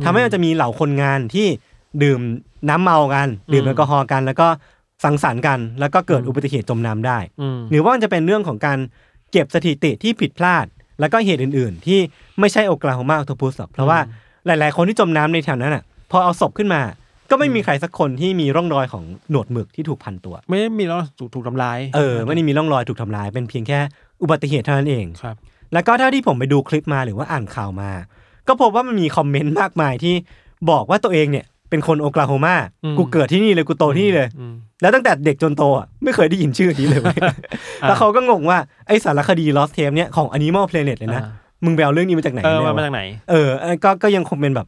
[0.04, 1.46] ทำให้มันจะมีเหล่าคนงานที่
[2.02, 2.20] ดื่ม
[2.68, 4.46] น้ำเมากันดื่มแอลกอฮอล์กัน แล้วก็
[5.04, 8.78] สังสรรค์กัน แล้วก็เกิดอุบัติเหตุจมน้ำได้อืมหรือว่ามันจะเป็นเรื่องของการ
[9.32, 10.66] เก็บสถิติที่ผิดพลาด
[11.00, 12.00] แล้วก็เหตุอื่น ๆ ที่
[12.40, 13.98] ไม่ใช่โอกลาโฮมาออ t โ p ปุสหรอกเพราะว่า
[14.46, 16.80] หลาย ๆ คนที่จมน้ำในแถวนั้นอะพอเอาศพขึ้นมา
[17.30, 23.78] ก็ไม่มีใครสักคนที่มีร่องรอยของหนวดหมึกที่ถูกพันตัว ไม่ได้มีแล้วถูกถูกทำร้ายเออไม่ได้มีร่องรอยถูกทำร้าย เป็นเพียงแค่
[24.22, 25.36] อุบัติเหตุเท่านั้นเองครับ
[25.72, 27.90] แล้วก็เท่าที่ผมไปดูคลิปมาหรือว่าอ่านข่าวมา
[28.48, 30.14] ก็พบว่ามันมีคอมเมนต์มากมายที่
[30.70, 37.32] บอกว่าตัวเองเนี่ยเป็นคนโอกลาโฮมาอืมกูเกิดที่นี่เลยกูโตที่นี่เลยอืมแล้วตั้งแต่เด็กจนโตอะไม่เคยได้ยินชื่อนี้เลยเว้ยอ่า
[37.82, 41.32] แล้วเขาก็งงว่าไอสารคดี Lost Tape เนี่ยของ Animal Planet เลยนะอ่า
[41.64, 44.66] มึงไปเอาเรื่องนี้มาจากไหนเออแน่มาวะจากไหน เอออันนั้นก็ก็ยังคงเป็นแบบ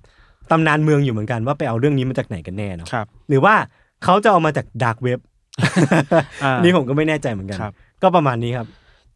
[0.50, 3.54] ตำนานเมืองอยู่เหมือนกันว่าไปเอาเรื่องนี้มาจากไหนกันแน่เนาะครับ หรือว่า
[4.04, 5.20] เขาจะเอามาจากดาร์กเว็บ
[6.44, 8.66] อ่านี่ผมก็ไม่แน่ใจเหมือนกันครับก็ประมาณนี้ครับ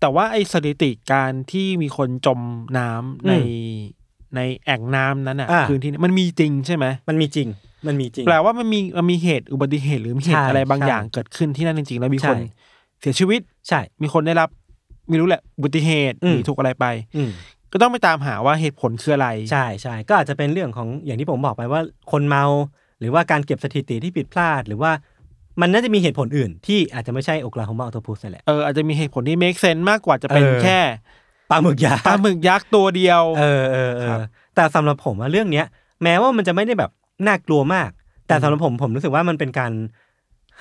[0.01, 2.41] แต่ว่าไอ้สถิติการที่มีคนจม
[2.79, 3.39] น้ำในอื
[3.75, 3.99] ม
[4.37, 7.49] ในแอ่งน้ำนั้นอะอ่าพื้นที่นั้นมันมีจริงใช่ไหมมันมีจริง
[7.87, 12.39] มันมีจริงแปลว่ามันมีมันมีเหตุอุบัติเหตุหรือมีเหใช่ตุอะไรบางใช่อย่างเกิดขึ้นที่นั่นจริงๆแล้วมีใช่คน
[13.01, 14.49] เสียชีวิตใช่ มีคนได้รับ
[15.09, 17.31] ไม่รู้แหละอุบัติเหตุอืมหรือถูกอะไรไปอืม
[17.73, 21.81] ก็ต้องไปตามหาว่าเหตุผลคืออะไร ใช่ใช่ก็อาจจะเป็นเรื่องของอย่างที่ผมบอกไปว่า
[22.13, 22.45] คนเมา
[23.01, 24.93] หรือว่าการเก็บสถิติที่ผิดพลาด หรือว่า
[25.61, 30.79] มันน่าจะมีเหตุผลอื่น ที่อาจจะไม่ใช่โอกลาโฮมาออโตพุสนั่นแหละ เอออาจจะมีเหตุผลที่ make sense มากกว่าจะเป็นเออ แค่
[31.51, 34.21] ปลาหมึกยักษ์ปลาหมึกยักษ์ตัวเดียว เออเออเอครัอบ
[34.55, 35.67] แต่สำหรับผมว่าเรื่องเนี้ย
[36.03, 36.91] แม้ว่ามันจะไม่ได้แบบ
[37.27, 37.91] น่ากลัวมาก
[38.27, 39.73] แต่สำหรับผมผมรู้สึกว่ามันเป็นการ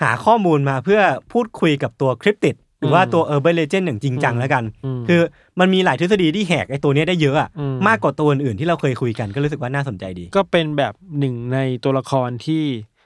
[0.01, 4.63] หาข้อมูลมาเพื่อพูดคุยกับตัวคริปติด หรือว่าตัวเออร์เบเลเจนอย่างจริงจังแล้วกัน
[4.99, 5.21] มคือ
[5.59, 12.63] มันมีหลายทฤษฎีที่แหกไอ้ตัวเนี้ยได้เยอะอะอืมมากกว่าตัวอื่นๆที่เราเคยคุยกันก็รู้สึกว่าน่าสนใจดี ก็เป็นแบบหนึ่งในตัวละครที่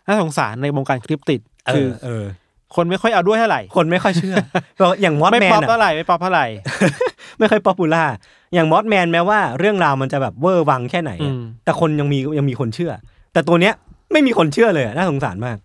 [0.08, 2.26] น่าสงสารในวงการคลิปติดเอคืออเออ
[2.76, 4.36] คนไม่ค่อยเอาด้วยเท่าไหร่ คนไม่ค่อยเชื่อ
[5.02, 6.46] อย่าง Mothman อะไม่ป๊อปเท่าไหร่ไม่ป๊อปเท่าไหร่
[7.40, 8.06] ไม่ค่อย popular
[8.54, 12.92] อย่าง Mothman แม้ว่าเรื่องราวมันจะแบบเวอร์วังแค่ไหนอะอืมแต่คนยังมียังมีคนเชื่อ
[13.34, 13.74] แต่ตัวเนี้ย
[14.12, 15.58] ไม่มีคนเชื่อเลยอะน่าสงสารมาก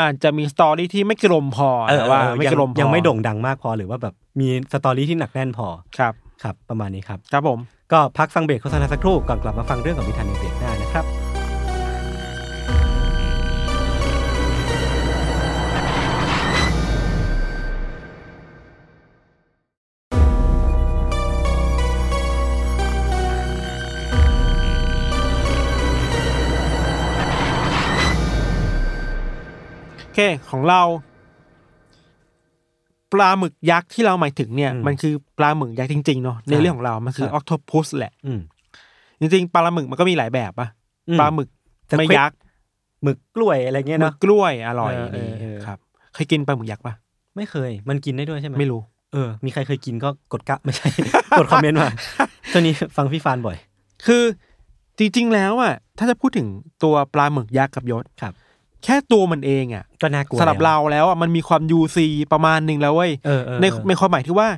[0.00, 5.66] อาจจะมี story ที่ไม่กลมพอแต่ว่าเออไม่ยังกลมพอยังไม่โด่งดังมากพอหรือว่าแบบมีสตอรี่ที่หนักแน่นพอ
[5.98, 7.58] ครับครับ ประมาณนี้ครับ ครับผม
[7.92, 11.25] ก็พักฟังเบรกโฆษณาสักครู่ก่อนกลับมาฟังเรื่องของพิธันในเบรกหน้านะครับ
[30.16, 30.82] เคของเรา
[33.12, 38.40] ปลาหมึกยักษ์ที่เราหมายถึงเนี่ยอืมมันคือปลาหมึกยักษ์จริงๆเนาะในใช่เรื่องของเรา มันคือคอรับอ t o โ u s แหละอืม
[39.20, 40.68] จริงๆปลาหมึกมันก็มีหลายแบบปะ
[41.08, 41.48] อืมปลาหมึก
[41.86, 42.36] แต่ไม่ควิกยักษ์
[43.02, 45.78] หมึกกล้วยอะไรเงี้ยหมึเนาะกกล้วยอร่อยเออเออนี่เออครับ
[46.14, 46.94] เคยกินปลาหมึกยักษ์ปะ
[47.36, 48.80] ไม่เคย มันกินได้ด้วยใช่ไหมไม่รู้
[49.12, 50.88] เออ มีใครเคยกินก็กดกะไม่ใช่
[51.38, 51.90] กดคอมเมนต์มา
[52.52, 53.56] ช่วงนี้ฟังพี่ฟานบ่อย
[54.06, 54.22] คือ
[54.98, 56.46] จริงๆแล้วอะถ้าจะพูดถึง
[56.82, 58.32] ตัวปลาหมึกยักษ์กับยศครับ
[58.86, 64.48] แค่ตัวมันเองอะก็น่ากลัวสำหรับแล้วเราแล้วอะมันมีความยูซีประมาณหนึ่งแล้วเว้ยเออเออในเออ ในความหมายที่ว่า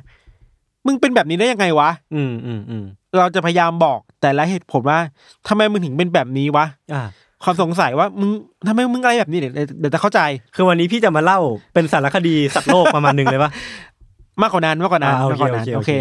[0.85, 2.83] มึงเป็นแบบนี้ได้ยังไงวะ อืมอืมอืม
[3.17, 4.99] เราจะพยายามบอกแต่ละเหตุผลว่า
[5.47, 7.03] ทำไมมึงถึงเป็นแบบนี้วะ อ่า
[7.43, 8.29] ความสงสัยว่ามึง
[8.67, 10.21] ทำไมมึงอะไรแบบนี้เดี๋ยวเดี๋ยวจะเข้าใจ
[10.55, 11.39] คือวันนี้พี่จะมาเล่า
[11.73, 13.51] เป็นสารคดีสัตว์โลกประมาณหนึ่งเลยปะ
[14.41, 15.91] มากกว่านั้นมากกว่านั้นอ่าโอเคมากกว่านั้นโอเคโอโอเคเค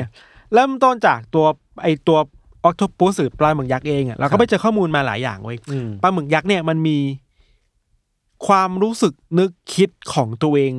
[0.54, 1.46] เริ่มต้นจากตัว
[1.82, 2.18] ไอตัว
[2.64, 6.96] ออ t o โ u s หรือปลาหมึกยักษ์เองอะเราครัก็บไปเจอข้อมูลมาหลายอย่างเว้ยอืม ปลาหมึกยักษ์เนี่ยมันมี
[8.46, 10.74] ความรู้สึกนึกคิดของตัวเอง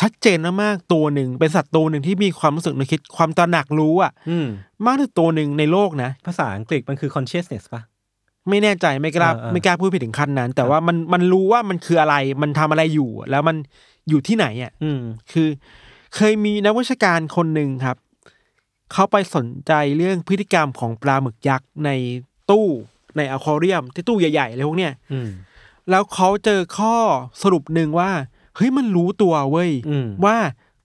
[0.00, 4.46] ชัดเจนมากๆตัวหนึ่งเป็นสัตว์ตัวหนึ่งที่มีความรู้สึกนึกคิดความตระหนักรู้อะอืม
[4.86, 7.82] มากที่สุดตัวหนึ่งในโลกนะ ภาษาอังกฤษมันคือ consciousness ปะ
[8.48, 13.56] ไม่แน่ใจไม่กล้าเออเออ ไม่กล้าพูดไปถึงขั้นนั้น แต่ครับว่ามันมันรู้ว่ามันคืออะไรมันทำอะไรอยู่ แล้วมัน
[14.08, 15.00] อยู่ที่ไหนอะ อืม
[15.32, 15.48] คือ
[16.14, 17.96] เคยมีนักวิชาการคนหนึ่งครับ
[18.92, 21.90] เขาไปสนใจเรื่องพฤติกรรมของปลาหมึกยักษ์ใน
[22.50, 22.66] ตู้
[23.16, 25.30] ในอควาเรียมที่ตู้ใหญ่ๆอะไรพวกเนี้ยอืม
[25.90, 26.96] แล้วเขาเจอข้อ
[27.42, 28.10] สรุปหนึ่งว่า
[28.56, 30.36] เฮ้ยมันรู้ตัวเว้ยอืมว่า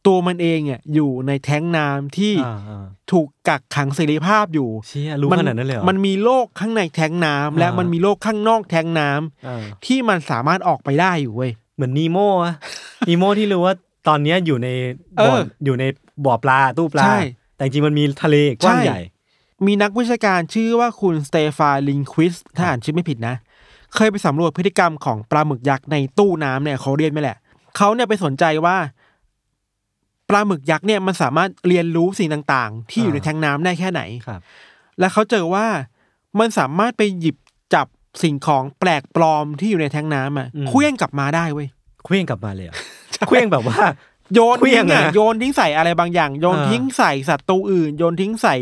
[0.08, 12.56] ตัวมันเองอะอยู่ในแท้งน้ำที่อ่าอ่าถูกกักขังเสรีภาพอยู่เชี่ยรู้ขนาดนั้นเลยเหรอมันมีโลกข้างในแท้งน้ำและอ่ามัมันมีโลกข้างนอกแท้งน้ำอ่าที่มันสามารถออกไปได้อยู่เว้ยเหมือนนีโม่อะ
[13.10, 13.76] นีโม่ที่รู้ว่า
[14.08, 14.70] ตอนเนี้ยอยู่ใน
[15.18, 15.84] บ่อเอออยู่ใน
[16.26, 17.20] บ่อปลาตู้ปลาใช่
[17.56, 19.02] แต่จริงๆมันมีทะเลกว้างใช่ใหญ่
[19.66, 23.36] มีนักวิชาการชื่อว่าคุณสเตฟานลิงควิสถ้าอ่านชื่อไม่ผิดนะ
[23.96, 27.38] เคยไปสำรวจพฤติกรรมของปลาหมึกยักษ์ในตู้น้ำเนี่ยเขาเรียนไม่แหละ
[27.78, 28.78] เขาเนี่ยไปสนใจว่า
[30.30, 34.42] ปลาหมึกยักษ์เนี่ยมันสามารถเรียนรู้สิ่งต่างๆ ที่อยู่ในอ่าแทงน้ำได้แค่ไหนครับ
[35.00, 35.66] และเขาเจอว่า
[36.40, 37.36] มันสามารถไปหยิบ
[37.74, 37.88] จับ
[38.24, 41.68] สิ่งของแปลกปลอมที่อยู่ในแทงน้ำอะเคลื่อนกลับมาได้เว้ย
[42.06, 42.76] เคว้งกลับมาเลยเหรอ
[43.28, 43.80] เคว้งแบบว่า
[44.34, 48.56] โยนเคลื่ทิ้องงอะนะโยนทิ้งใส่อะไรบางอย่าง โยนอ่าทิ้งใส่สัตว์ตัวอื่น โยนทิ้งใส่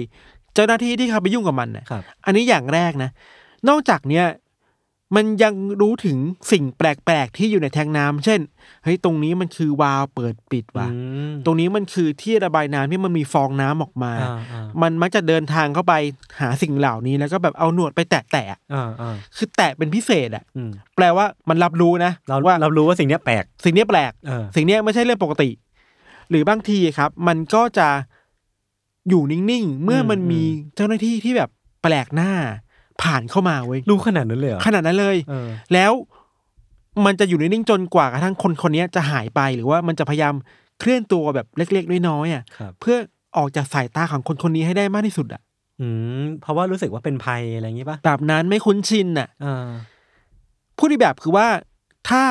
[0.53, 3.09] เจ้าหน้าที่ที่เขาไปยุ่งกับมันน่ะครับอันนี้อย่างแรกนะ
[3.69, 4.25] นอกจากเนี้ย
[5.15, 6.17] มันยังรู้ถึง
[6.51, 8.39] สิ่งแปลกๆที่อยู่ในแทงน้ำเช่น
[8.83, 10.97] เฮ้ยตรงนี้มันคือวาล์วเปิดปิดว่ะอื
[11.29, 15.93] มตรงนี้มันคือที่ระบายน้ำที่มันมีฟองน้ำออกมาอ่าอ่ามันมักจะเดินทางเข้าไป
[16.41, 25.49] หาสิ่งเหล่านี้แล้วก็แบบเอาหนวดไปแตะแตะอ่าอ่าๆคือแตะเป็นพิเศษอะอืมแปลว่ามันรับรู้นะเราว่าเรารู้ว่าสิ่งเนี้ยแปลก สิ่งเนี้ยแปลกเออสิ่งเนี้ยไม่ใช่เรื่องปกติ
[26.29, 27.89] หรือบางทีครับ มันก็จะ
[29.09, 30.41] อยู่นิ่งๆ เมื่อมันมี
[30.75, 31.49] เจ้าหน้าที่ที่แบบ
[31.83, 32.31] แปลกหน้า
[33.03, 35.91] ผ่านเข้ามาเว้ยรู้ขนาดนั้นเลยเหรอขนาดนั้นเลยเออแล้ว
[37.05, 40.33] มันจะอยู่นิ่งๆจนกว่ากระทั่งคนคนนี้จะหายไปหรือว่ามันจะพยายาม
[40.79, 42.97] เคลื่อนตัวแบบเล็กๆน้อยๆอะครับเพื่อ
[43.37, 45.41] ออกจากสายตาของคนคนนี้ให้ได้มากที่สุดอะ
[45.81, 45.87] อื
[46.21, 49.67] มเพราะว่ารู้สึกว่าเป็นภัยอะไรอย่างงี้ป่ะแบบนั้นไม่คุ้นชินอะอ่า
[50.77, 51.47] พูดอีกแบบคือว่า
[52.09, 52.21] ถ้า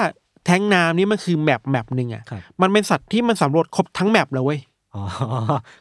[0.47, 4.61] แท็งก์น้ำนี่มันคือ map map หนึ่งอะครับ มันเป็นสัตว์ที่มันสำรวจครบทั้ง map เลยเว้ย
[4.95, 5.03] อ๋อ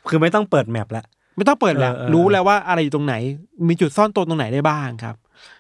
[0.08, 1.04] คือไม่ต้องเปิด map ละ
[1.36, 3.16] ไม่ต้องเปิดแล้วเออเออรู้แล้วว่าอะไรอยู่ตรงไหน
[3.68, 5.16] มีจุดซ่อนตัวตรงไหนได้บ้างครับ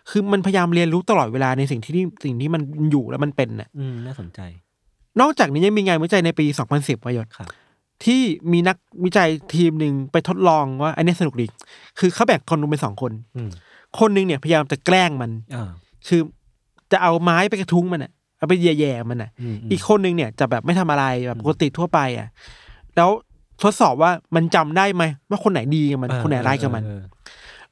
[0.10, 4.40] คือมันพยายามเรียนรู้ตลอดเวลาในสิ่งที่นี่สิ่งที่มันอยู่แล้วมันเป็นน่ะอืมน่าสนใจ
[5.22, 7.48] นอกจากนี้ยังมีงานวิจัยในปี 2010ประยศครับ
[8.06, 11.46] ที่มีนักวิจัยทีมหนึ่งไปทดลองว่าอันนี้สนุกดี
[12.00, 13.50] คือเขาแบ่งคนลงเป็นสองคนอืม
[14.00, 15.70] คนหนึ่งเนี่ยพยายามจะแกล้งมันอ่า
[16.08, 16.22] คือ
[16.92, 22.28] จะเอาไม้ไปกระทุ้งมันอะเอาไปแย่ๆมันอะอืมอีกคนหนึ่งเนี่ยจะแบบไม่ทำอะไรแบบปกติทั่วไปอะ
[22.96, 23.10] แล้ว
[23.63, 27.02] ทดสอบว่ามันจำได้ไหมว่าคนไหนดีกับมันเออคนไหนร้ายกับมันเออ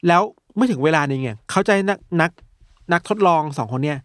[0.08, 0.22] แล้ว
[0.56, 2.30] เมื่อถึงเวลาหนึงเนี่ยเขาใจะให้นักนัก
[2.92, 3.98] นักทดลองสองคนเนี่ย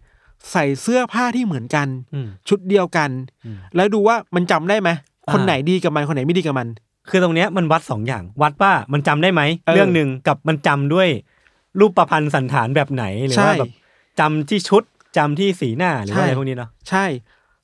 [0.52, 3.10] ใส่เสื้อผ้าที่เหมือนกันอืมชุดเดียวกัน
[3.44, 4.90] อืมแล้วดูว่ามันจำได้ไหม
[5.26, 6.68] อ่าคนไหนดีกับมันคนไหนไม่ดีกับมัน
[7.10, 11.08] คือตรงเนี้ยมันวัดสองอย่าง วัดว่ามันจำได้ไหมเออเรื่องหนึ่งกับมันจำด้วย
[11.80, 13.72] รูปประพันธ์สันฐานแบบไหนหรือใช่ว่าแบบ
[14.20, 14.82] จำที่ชุด
[15.16, 17.04] จำที่สีหน้าหรือว่าอะไรใช่พวกนี้เนาะใช่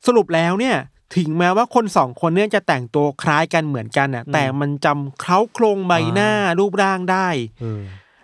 [0.06, 0.76] สรุปแล้วเนี่ย
[1.16, 7.28] ถึงแม้ว่าคนสองคนเนี่ยจะแต่งตัวคล้ายกันเหมือนกันน่ะ แต่มันจำเคล้าโครงใบหน้ารูปร่างได้
[7.60, 7.82] เออ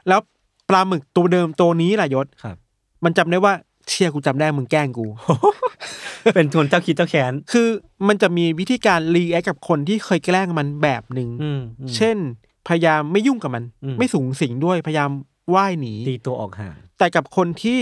[0.09, 0.21] แล้ว
[0.69, 2.57] ปลาหมึกตัวเดิมตัวนี้ล่ะยศครับ
[3.05, 3.53] มันจำได้ว่า
[3.89, 5.07] เชี่ยกูจำได้มึงแกล้งกู
[6.35, 7.69] เป็นคนเจ้าคิดเจ้าแค้นคือ
[8.09, 12.17] มันจะมีวิธีการ react กับคนที่เคยแกล้งมันแบบหนึ่งอืมอืมเช่น
[12.69, 15.11] พยายามไม่ยุ่งกับมันอืมไม่สุงสิงด้วยพยายาม
[15.55, 17.81] ว่ายหนีตีตัวออกห่างแต่กับคนที่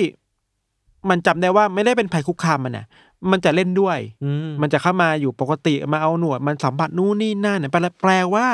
[1.11, 2.87] มันจำได้ว่าไม่ได้เป็นภัยคุกคามมันน่ะ
[3.31, 8.47] มันจะเล่นด้วยอืมมันจะเข้ามาอยู่ปกติมาเอาหนวด มันสัมผัสนู่นนี่นั่นน่ะแปลแปลว่า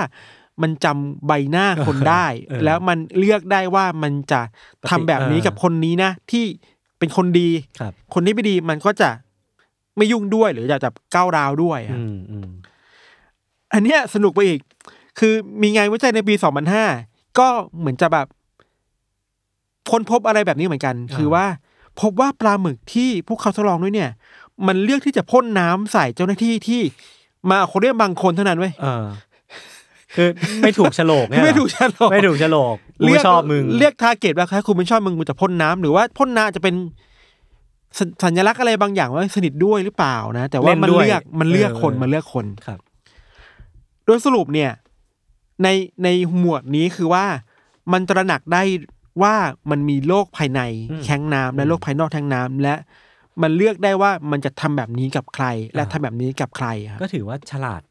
[0.63, 4.41] มันจำใบหน้าคนได้เออแล้วมันเลือกได้ว่ามันจะ
[4.91, 6.45] ทำแบบนี้เออกับคนนี้นะ ที่
[6.99, 7.51] เป็นคนดี
[7.81, 9.11] ครับ คนที่ไม่ดีมันก็จะ
[9.97, 12.49] ไม่ยุ่งด้วยหรือจะจะก้าวร้าวด้วยอะอืมอืม
[13.73, 14.61] อันเนี้ยสนุกไปอีก
[15.19, 16.35] คือมีงานวิจัยในปี
[16.87, 17.49] 2005ก็
[17.79, 18.27] เหมือนจะแบบ
[19.91, 21.47] ค้นพบอะไรแบบนี้เหมือนกัน คือว่า
[22.01, 24.11] พบว่าปลาหมึกที่พวกเขาทดลองด้วยเนี่ย
[24.67, 26.81] มันเลือกที่จะพ่นน้ำใส่เจ้าหน้าที่ที่
[27.51, 29.05] มาคนเรียกบางคนเท่านั้นเว้ยเออ
[30.15, 30.29] คือ
[30.63, 36.75] ไม่ถูกโฉลกเนี่ยเหรอไม่ถูกฉลกไม่ถูกโฉลกกูเรีไม่ยกชอบมึงเรียกทาร์เก็ตว่าถ้าคุณไม่ชอบมึงกูจะพ่นน้ำหรือว่าพ่นน้ำจะเป็น
[37.99, 42.79] สสัญลักษณ์อะไรบางอย่างว่าสนิทด้วยหรือเปล่านะ แต่ว่ามันเล่นด้วยเลือกมันเลือกคนเออมันเลือกคนครับ
[44.05, 44.71] โดยสรุปเนี่ย
[45.63, 45.69] ใน
[46.05, 47.25] ในหมวดนี้คือว่า
[47.93, 48.63] มันตระหนักได้
[49.23, 49.35] ว่า
[49.71, 52.75] มันมีโลกภายในอืมแท้งน้ำและโลกภายนอกแท้งน้ำและ
[53.43, 57.83] มันเลือกได้ว่ามันจะทำแบบนี้กับใคร และอ่าทำแบบนี้กับใครครับก็ถือว่าฉลาด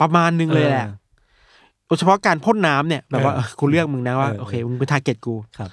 [0.00, 0.92] ประมาณนึงเลยแหละออ
[1.86, 5.70] โดยเฉพาะการพ่นน้ำเนี่ยแบบว่าเออเออกูเลือกมึงนะว่าเออโอเคมึงเป็น target กูครับ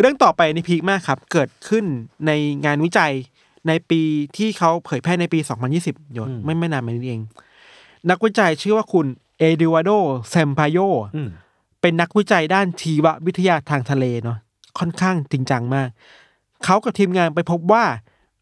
[0.00, 1.84] เรื่องต่อไปใน peak มากครับ เกิดขึ้น
[2.26, 2.30] ใน
[2.64, 3.12] งานวิจัย
[3.68, 4.00] ในปี
[4.36, 5.38] ที่เขาเผยแพร่ในปี
[5.78, 7.22] 2020ยศอืมไม่ไม่นานมานี้เอง
[8.10, 9.06] นักวิจัยชื่อว่าคุณ
[9.38, 9.90] เอดิวาโด
[10.30, 10.78] เซมพาโย
[11.16, 11.28] อืม
[11.80, 14.38] เป็นนักวิจัยด้านชีววิทยาทางทะเลเนาะ
[14.78, 15.88] ค่อนข้างจริงจังมาก
[16.64, 17.84] เขากับทีมงานไปพบว่า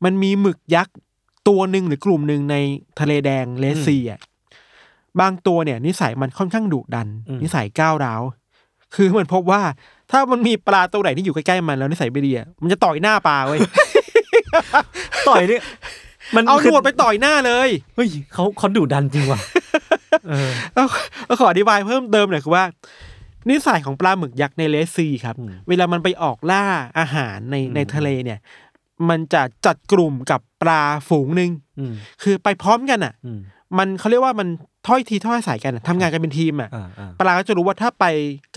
[0.05, 0.95] มันมีหมึกยักษ์
[1.49, 2.57] ตัวหนึ่งหรือกลุ่มหนึ่งใน
[3.01, 4.21] ทะเลแดงเลสซีอะ
[5.21, 8.23] บางตัวเนี่ย นิสัยมันค่อนข้างดุดันอืมนิสัยก้าวร้าว
[8.95, 9.63] คือมันพบว่า
[10.11, 13.61] ถ้ามันมีปลาตัวไหนที่อยู่ใกล้ๆมันแล้วนิสัยไม่ดีอะมันจะต่อยหน้าปลาเว้ย
[15.29, 15.63] ต่อยเนี่ย
[16.37, 19.41] มันเอาหคืนวดไปต่อยหน้าเลยเฮ้ยเขาเขาดุดันจริงว่ะ
[20.29, 20.87] เออแล้ว
[21.27, 22.65] แล้วขออธิบายเพิ่มเติมหน่อยคือว่า
[23.51, 26.65] นิสัยของปลาหมึกยักษ์ในเลสซีครับอืมเวลามันไปออกล่า
[26.99, 28.39] อาหารในอืมในทะเลเนี่ย
[29.09, 33.41] มันจะจัดกลุ่มกับปลาฝูงหนึ่งอืมคือไปพร้อมกันอะอืม
[33.79, 34.49] มันเขาเรียกว่ามัน
[34.87, 38.05] ถ้อยทีถ้อยอาศัยกันอะทำงานกันเป็นทีมอะอ่าอ่าปลาก็จะรู้ว่าถ้าไป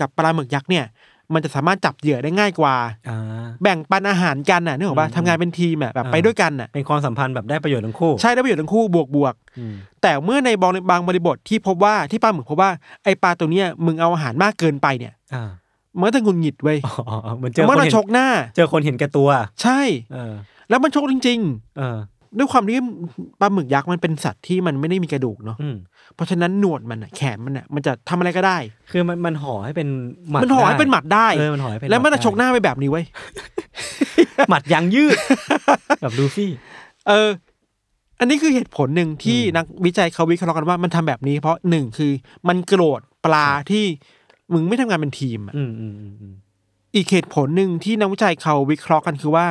[0.00, 0.86] กับปลาหมึกยักษ์เนี่ย
[1.34, 2.74] มันจะสามารถจับเหยื่อได้ง่ายกว่า
[3.08, 3.18] อ่า
[3.62, 12.70] แบ่งปันอาหารกันอะนึกออกป่ะอืมทำงานเป็นทีมอะแบบอ่าไปด้วยกันอะเป็นความสัมพันธ์แบบได้ประโยชน์ทั้งคู่ใช่ได้ประโยชน์ทั้งคู่บวกบวกอืมแต่เมื่อในบางบางบริบทที่พบว่าที่ปลาหมึกพบว่า
[13.04, 15.50] ไอปลาตัวเนี้ยมึงเอาอาหารมากเกินไปเนี่ยอ่า
[15.98, 16.92] มันก็จะหงุนหงิดเว้ยอ๋อ
[17.26, 18.26] อ๋อเหมือนเจอมันคนจะเห็นชกหน้า
[18.56, 19.28] เจอคนเห็นแก่ตัว
[19.62, 19.80] ใช่
[20.12, 20.34] เออ
[20.68, 21.38] แล้วมันชกจริง
[21.78, 22.78] เออๆด้วยความที่
[23.40, 25.76] ปลาหมึกยักษ์มันเป็นสัตว์ที่มันไม่ได้มีกระดูกเนาะอืม
[26.14, 28.58] เพราะฉะนั้นหนวดมันอะแขนมันอะมันจะทำอะไรก็ได้
[28.90, 29.88] คือมันมันห่อให้เป็น
[30.30, 33.04] หมัดมันห่อให้เป็นหมัดได้เออมันห่อให้เป็นแล้วมันจะดชกหน้าไปแบบนี้เว้ย
[34.50, 35.16] หมัดยางยืด
[36.02, 36.50] แบบลูฟี่
[37.08, 37.30] เออ
[38.20, 42.12] อันนี้คือเหตุผลหนึ่งที่อืมนักวิจัยเขาวิเคราะห์กันว่ามันทำแบบนี้ เพราะหนึ่งคือ
[42.48, 43.84] มันโกรธปลาที่
[44.52, 46.34] มึงไม่ทำงานเป็นทีมอะอืมอืมอืมอืม
[46.94, 49.46] อีกเหตุผลหนึ่งที่นักวิจัยเขาวิเคราะห์กันคือว่า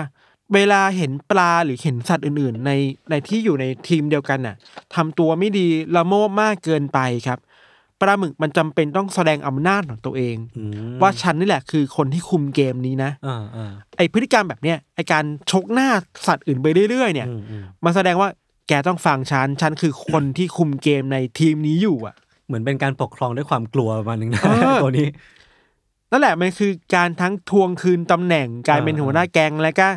[0.53, 2.71] เวลาเห็นปลาหรือเห็นสัตว์อื่น ๆ ใน
[3.09, 4.55] ในที่อยู่ในทีมเดียวกันน่ะ
[4.95, 7.39] ทำตัวไม่ดีละโมบมากเกินไปครับ
[8.01, 15.89] ปลาหมึกมันจำเป็นต้องแสดงอำนาจของตัวเองอืมว่าฉันนี่แหละคือคนที่คุมเกมนี้นะอ่าอ่าไอพฤติกรรมแบบเนี้ยไอการชกหน้า
[16.27, 18.29] สัตว์อื่นไปเรื่อยๆ เนี่ยอืมอืมมันแสดงว่า
[18.67, 22.15] แกต้องฟังฉันฉันคือคนที่คุมเกมในทีมนี้อยู่อะ
[22.47, 25.10] เหมือนเป็นการปกครองด้วยความกลัวประมาณนึงนะเออตัวนี้
[26.12, 29.88] นั่นแหละมันคือการทั้งทวงคืนตำแหน่งการเป็นอ่าหัวหน้าแก๊งแล้วก็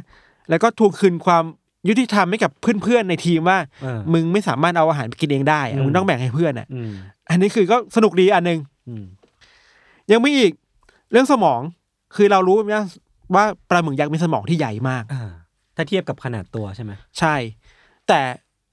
[0.51, 1.45] แล้วก็ทวงคืนความ
[1.89, 2.51] ยุติธรรมให้กับ
[2.83, 6.93] เพื่อนๆในทีมว่าเออมึงไม่สามารถเอาอาหารไปกินเองได้อะอืมมึงต้องแบ่งให้เพื่อนอะอืม
[7.31, 9.05] อันนี้คือก็สนุกดีอันหนึ่งอืม
[10.13, 10.53] ยังมีอีก
[11.13, 11.61] เรื่องสมอง
[12.17, 12.83] คือเรารู้ว่า
[13.35, 15.31] ว่าปลาหมึกยักษ์มีสมองที่ใหญ่มากอ่า
[15.77, 17.35] ถ้าเทียบกับขนาดตัวใช่ไหมใช่
[18.09, 18.21] แต่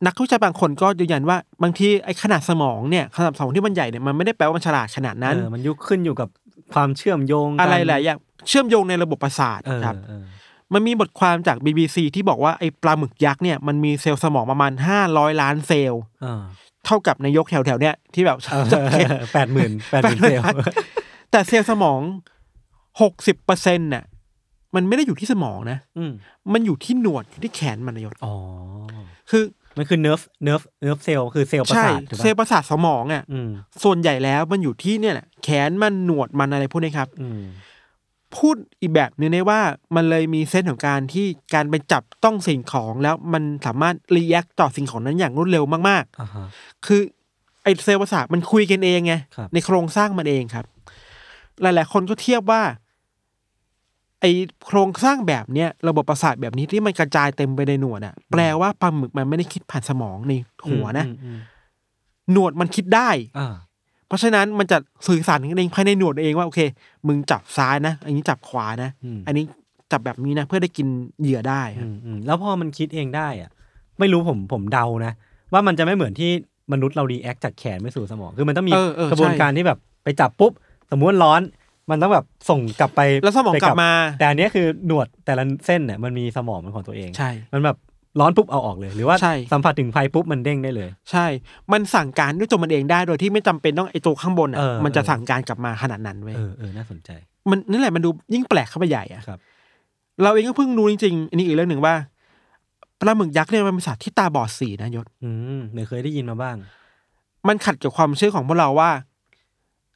[0.06, 6.30] นักวิจัยบางคนก็ยืนยันว่าบางทีไอ้ขนาดสมองเนี่ยขนาดสมองที่มันใหญ่เนี่ยมันไม่ได้แปลว่ามันฉลาดขนาดนั้นเออมันยุคขึ้นอยู่กับ
[6.74, 10.24] ความเชื่อมโยงกันอะไรหลายอย่างเชื่อมโยงในระบบประสาทเออครับเออ
[10.74, 16.42] มันมีบทความจาก BBC ที่บอกว่าไอ้ปลาหมึกยักษ์เนี่ยมันมีเซลล์สมองประมาณห้าร้อยล้านเซลล์เออ
[16.86, 18.38] เท่ากับนายกแถวๆเนี่ยที่แบบ
[19.34, 20.46] แปดหมื่นแปดหมื่นเซลล์
[21.32, 22.00] แต่เซลล์สมอง
[23.02, 24.04] หกสิบเปอร์เซ็นต์น่ะ
[24.76, 26.12] มันไม่ได้อยู่ที่สมองนะอืม
[26.54, 28.34] มันอยู่ที่หนวดอยู่ที่แขนมันนายศอ๋อ
[29.30, 29.44] คือ
[29.78, 33.50] มันคือ nerve nerve nerve cell คือเซลล์ประสาทใช่ถูกเซลล์ปะประสาทสมองอะอืม
[33.84, 37.44] ส่วนใหญ่แล้วมันอยู่ที่เนี่ยแหละแขนมันหนวดมันอะไรพวกนี้ครับ อืม
[38.38, 39.62] พูดอีกแบบหนึ่งได้ว่า
[39.96, 47.02] มันเลยมี sense ของการที่การไปจับต้องสิ่งของแล้วมันสามารถ react ต่อสิ่งของนั้นอย่างรวดเร็วมากอ่าฮะ ๆ คือ
[47.64, 50.66] ไอเซลล์ประสาทมันคุยกันเองไงครับ ในโครงสร้างมันเองครับ
[51.62, 52.62] หลาย ๆ คนก็เทียบว่า
[54.22, 54.26] ไอ
[54.66, 60.34] โครงสร้างแบบเนี้ยระบบประสาทแบบนี้ที่มันกระจายเต็มไปในหนวดอะแปลว่าปลาหมึกมันไม่ได้คิดผ่านสมองใน
[60.68, 61.40] หัวนะอืมอืม
[62.32, 63.54] หนวดมันคิดได้อ่า
[64.08, 66.60] เพราะฉะนั้นมันจะสื่อสารกันเองภายในหนวดเองว่าโอเค
[67.08, 69.44] มึงจับซ้ายนะอันนี้จับขวานะอืมอันนี้
[69.92, 70.88] จับแบบนี้นะเพื่อได้กิน
[71.22, 73.50] เหยื่อได้คอืรับมอืมแล้วพอมันคิดเองได้อะ
[74.00, 75.14] ไม่รู้ผมผมเดานะ
[75.54, 76.32] ว่ามันจะไม่เหมือนที่
[76.72, 80.52] มนุษย์เรา react จากแขนไปสู่สมอง คือมันต้องมีเออเออกระบวนใช่การที่แบบไปจับปุ๊บ
[80.92, 81.42] สมมติมันร้อน
[81.90, 87.78] มันต้องแบบส่งกลับไปแล้วสมองไปกลับมา แต่อันเนี้ยคือหนวดแต่ละเส้นเนี่ยมันมีสมองเป็นของตัวเอง ใช่ มันแบบ
[88.20, 91.26] ร้อนปุ๊บเอาออกเลย หรือว่าใช่สัมผัสถึงไฟปุ๊บมันเด้งได้เลย ใช่
[91.72, 97.10] มันสั่งการด้วยตัวมันเองได้โดยที่ไม่จำเป็นต้องไอ้ตัวข้างบนอะเออมันจะเออสั่งการกลับมาขนาดนั้นเว้ยเออเออน่าสนใจ
[97.50, 99.40] มันนั่นแหละมันดูยิ่งแปลกเข้าไปใหญ่อะครับ
[100.24, 101.96] เราเองก็เพิ่งรู้จริงๆอันนี้อีกเรื่องหนึ่งว่า
[103.00, 106.56] ปลาหมึกยักษ์เนี่ยมันเป็นสัตว์ที่ตาบอดสีนะยศ อืมเดี๋ยวเคยได้ยินมาบ้าง
[107.48, 108.92] มันขัดกับความเชื่อของพวกเราว่า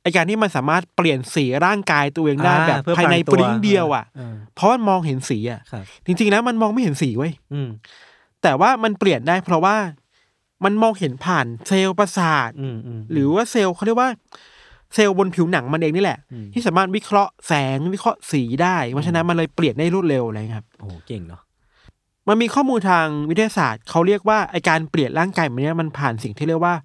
[0.06, 7.70] ไอการที่มันสามารถเปลี่ยนสีร่างกายตัวเองได้อ่าแบบเพื่อภายในพรางตัวปริ้งเดียวอะเออเพราะมันมองเห็นสีอะ ครับ จริงๆแล้วมันมองไม่เห็นสีเว้ย อืม
[8.44, 9.76] แต่ว่ามันเปลี่ยนได้เพราะว่า
[10.66, 14.10] มันมองเห็นผ่านเซลล์ประสาท อืมอืม หรือว่าเซลล์เขาเรียกว่า
[14.94, 21.42] เซลล์บนผิวหนังมันเองนี่แหละ อืม ที่สามารถวิเคราะห์แสงวิเคราะห์สีได้ เพราะฉะนั้นมันเลยเปลี่ยนได้รวดเร็วอะไรครับ โอ้โหเก่งเนาะ
[22.28, 26.76] มันมีข้อมูลทางวิทยาศาสตร์เขาเรียกว่าไอ้การเปลี่ยนร่างกายแบบเนี้ยมันผ่านสิ่งที่เรียกว่า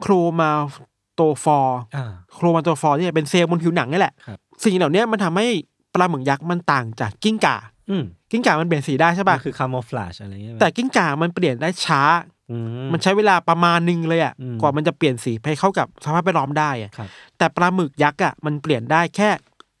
[0.00, 5.46] chromatophore อ่า chromatophore ที่เป็นเซลล์บนผิวหนังนี่แหละครับสิ่งเหล่านี้มันทำให้
[5.94, 7.56] ปลาหมึกยักษ์มันต่างจากกิ้งก่า
[7.90, 12.02] อืมกิ้งก่ามันเปลี่ยนสีได้ใช่ปะมันคือ camouflageอะไรเงี้ยแต่กิ้งก่ามันเปลี่ยนได้ช้า
[12.50, 12.56] อื
[12.92, 19.28] มันใช้เวลาประมาณหนึงเลยอะอืมกว่ามันจะเปลี่ยนสีให้เข้ากับสภาพแวดล้อมได้อะครับแต่ปลาหมึกยักษ์อะมันเปลี่ยนได้แค่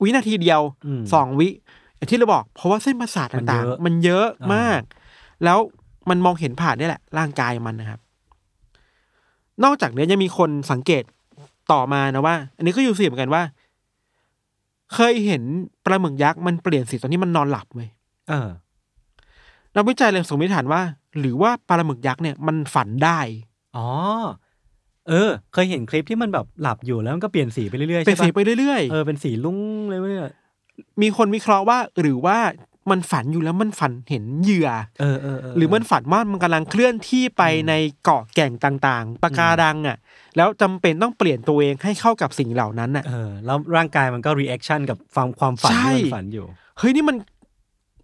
[0.02, 1.48] วินาทีเดียวอืมสองวิ
[1.96, 4.80] อย่างที่เราบอก เพราะว่าเส้นประสาทมันต่างเยอะๆมันเยอะอ่ามมาก
[5.44, 5.58] แล้ว
[6.10, 8.00] มันมองเห็นผ่านนี่แหละ ร่างกายมันนะครับ
[9.64, 11.02] นอกจากนี้ยังมีคนสังเกต
[11.72, 13.42] ต่อมานะว่า อันนี้ก็อยู่สี่เหมือนกันว่า
[14.94, 15.42] เคยเห็น
[15.84, 17.82] ปลาหมึกยักษ์มันเปลี่ยนสีตอนที่มันนอนหลับไหม
[18.28, 18.48] เออ
[19.76, 20.80] นักวิจัยเลยสมมติฐานว่า
[21.18, 23.20] หรือว่าปลาหมึกยักษ์เนี่ยมันฝันได้
[23.76, 23.88] อ๋อ
[25.08, 32.38] เออ เคยเห็นคลิปที่มันแบบหลับอยู่แล้วมันก็เปลี่ยนสีไปเรื่อยๆเป็นใช่สีปะไปเรื่อยเออเป็นสีรุ้งเลยเว้ยๆมีคนวิเคราะห์ว่าหรือว่า
[32.90, 34.68] มันฝันอยู่แล้วมันฝันเห็นเหยื่อ
[35.00, 37.72] เออเออเออหรือมันฝันว่ามันกำลังเคลื่อนที่ไปใน
[38.04, 39.96] เกาะแก่งต่างๆปะการังอะ
[40.36, 46.46] แล้วจำเป็นต้องเปลี่ยนตัวเองให้เข้ากับสิ่งเหล่านั้นอะเออแล้วร่างกายมันก็ reaction กับความความฝันใช่ที่มันฝันอยู่
[46.78, 47.16] เฮ้ยนี่มัน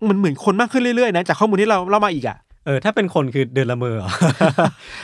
[0.08, 4.10] มันเหมือนคนมากขึ้นเรื่อยๆนะจากข้อมูลที่เราเล่ามาอีกอะเออถ้าเป็นคนคือเดินละเมอเหรอ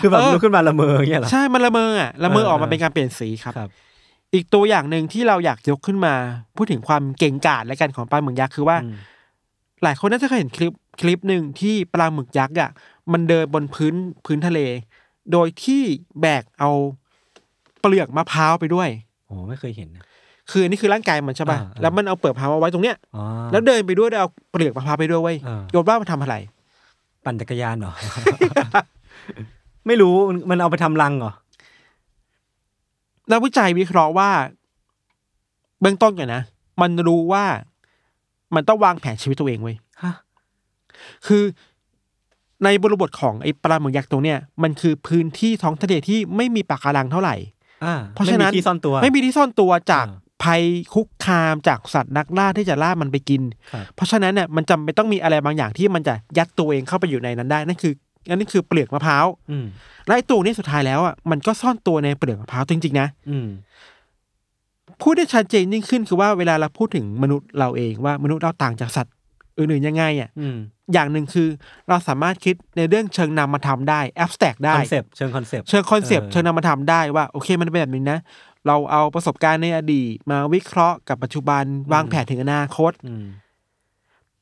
[0.00, 3.70] คือแบบเออลุกขึ้นมาละเมออย่างเงี้ยเหรอใช่มันละเมออะละเมอเออออกมาเป็นการเปลี่ยนสีครับครับ
[4.34, 6.14] อีกตัวอย่างหนึ่งที่เราอยากยกขึ้นมา
[6.56, 8.96] พูดถึงความเก่งกาจและกันของปลาหมึกยักษ์คือว่าอืม
[9.82, 12.70] หลายคนน่าจะเคยเห็นคลิปคลิปหนึ่งที่ปลาหมึกยักษ์อะ
[13.12, 14.60] มันเดินบนพื้นพื้นทะเล
[15.32, 15.82] โดยที่
[16.20, 16.70] แบกเอา
[17.80, 18.88] เปลือกมะพร้าวไปด้วย
[19.26, 20.04] โอ้ไม่เคยเห็นนะ
[20.50, 26.34] คืออันนี้คือร่างกายมันใช่ป่ะอ่าอ่า แล้วมันเอาเปลือกมะพร้าวมาไว้ตรงเนี้ยอ๋อแล้วเดินไปด้วยแล้วเอาเปลือกมะพร้าวไปด้วยเว้ยอ่าโยนว่ามันทำอะไร
[27.24, 27.92] ปั่นจักรยานเหรอ
[29.86, 30.14] ไม่รู้
[30.50, 31.32] มันเอาไปทำรังเหรอ
[33.30, 34.30] นักวิจัยวิเคราะห์ว่า
[35.80, 36.42] เบื้องต้นก่อนนะ
[36.80, 37.44] มันรู้ว่า
[38.54, 40.14] มันต้องวางแผนชีวิตตัวเองเว้ยฮะ
[41.26, 41.42] คือ
[42.64, 47.36] ในบริบทของไอ้ปลาหมึกยักษ์ตัวเนี้ยมันคือพื้นที่ท้องทะเลที่ไม่มีปะการังเท่าไหร่
[47.84, 50.62] อ่าเพราะฉะนั้นไม่มีที่ซ่อนตัวไม่มีที่ซ่อนตัวจากอ่าภัย
[50.94, 53.42] คุกคามจากสัตว์นักล่าที่จะล่ามันไปกิน
[53.72, 57.92] ครับเพราะฉะนั้นเนี่ยมันจำเป็นต้องมีอะไรบางอย่างที่มันจะยัดตัวเองเข้าไปอยู่ในนั้นได้นั่นคือ
[58.30, 59.66] อันนี้คือเปลือกมะพร้าวอืม
[60.06, 63.48] และไอ้ตัวนี้สุดท้ายแล้วอะมันก็ซ่อนตัวในเปลือกมะพร้าวจริงๆนะอืม
[65.02, 69.14] พูดได้ชัดเจนยิ่งขึ้นคือว่าเวลาเราพูดถึงมนุษย์เราเองว่ามนุษย์เราต่างจากสัตว์
[69.58, 70.56] อื่นๆยังไงอะอืม
[70.92, 71.48] อย่างหนึ่งคือ
[71.88, 78.18] เราสามารถคิดในเรื่องเชิงนามธรรมได้ abstract ได้คอนเซปต์เชิง concept เชิง concept เออเชิงนามธรรมได้ว่าโอเคมันเป็นแบบนี้นะ
[78.66, 83.24] เราเอาประสบการณ์ในอดีตมาวิเคราะห์กับปัจจุบันวางแผนถึงอนาคตอืม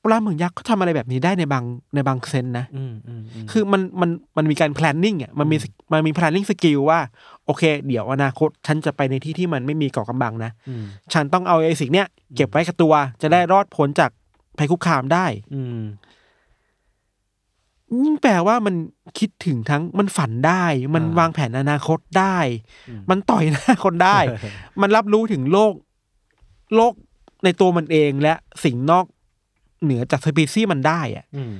[0.06, 5.56] ปลาหมึกยักษ์เขาทำอะไรแบบนี้ได้ในบางในบาง sense นะ อืมอืมมคือมันมันมันมีการ planning อะมันมี
[5.92, 7.00] มันมี planning skill ว่า
[7.46, 10.50] โอเค เดี๋ยวอนาคต ฉันจะไปในที่ที่มันไม่มีเกาะกำบังนะ
[10.82, 12.92] มฉันต้องเอาไอ้สิ่งเนี้ยเก็บไว้กับตัว
[13.22, 14.10] จะได้รอดพ้นจาก
[14.58, 15.80] ภัยคุกคามได้ อืม
[18.04, 18.74] ยิ่งแปลว่ามัน
[19.18, 22.38] คิดถึงทั้งมันฝันได้ มันอ่าวางแผนอนาคตได้
[22.88, 24.18] อืมมันต่อยหน้าคนได้
[24.80, 25.72] มันรับรู้ถึงโลก
[26.74, 26.92] โลก
[27.44, 28.34] ในตัวมันเองและ
[28.64, 29.06] สิ่งนอก
[29.82, 31.52] เหนือจากสปีซี่มันได้อะอืม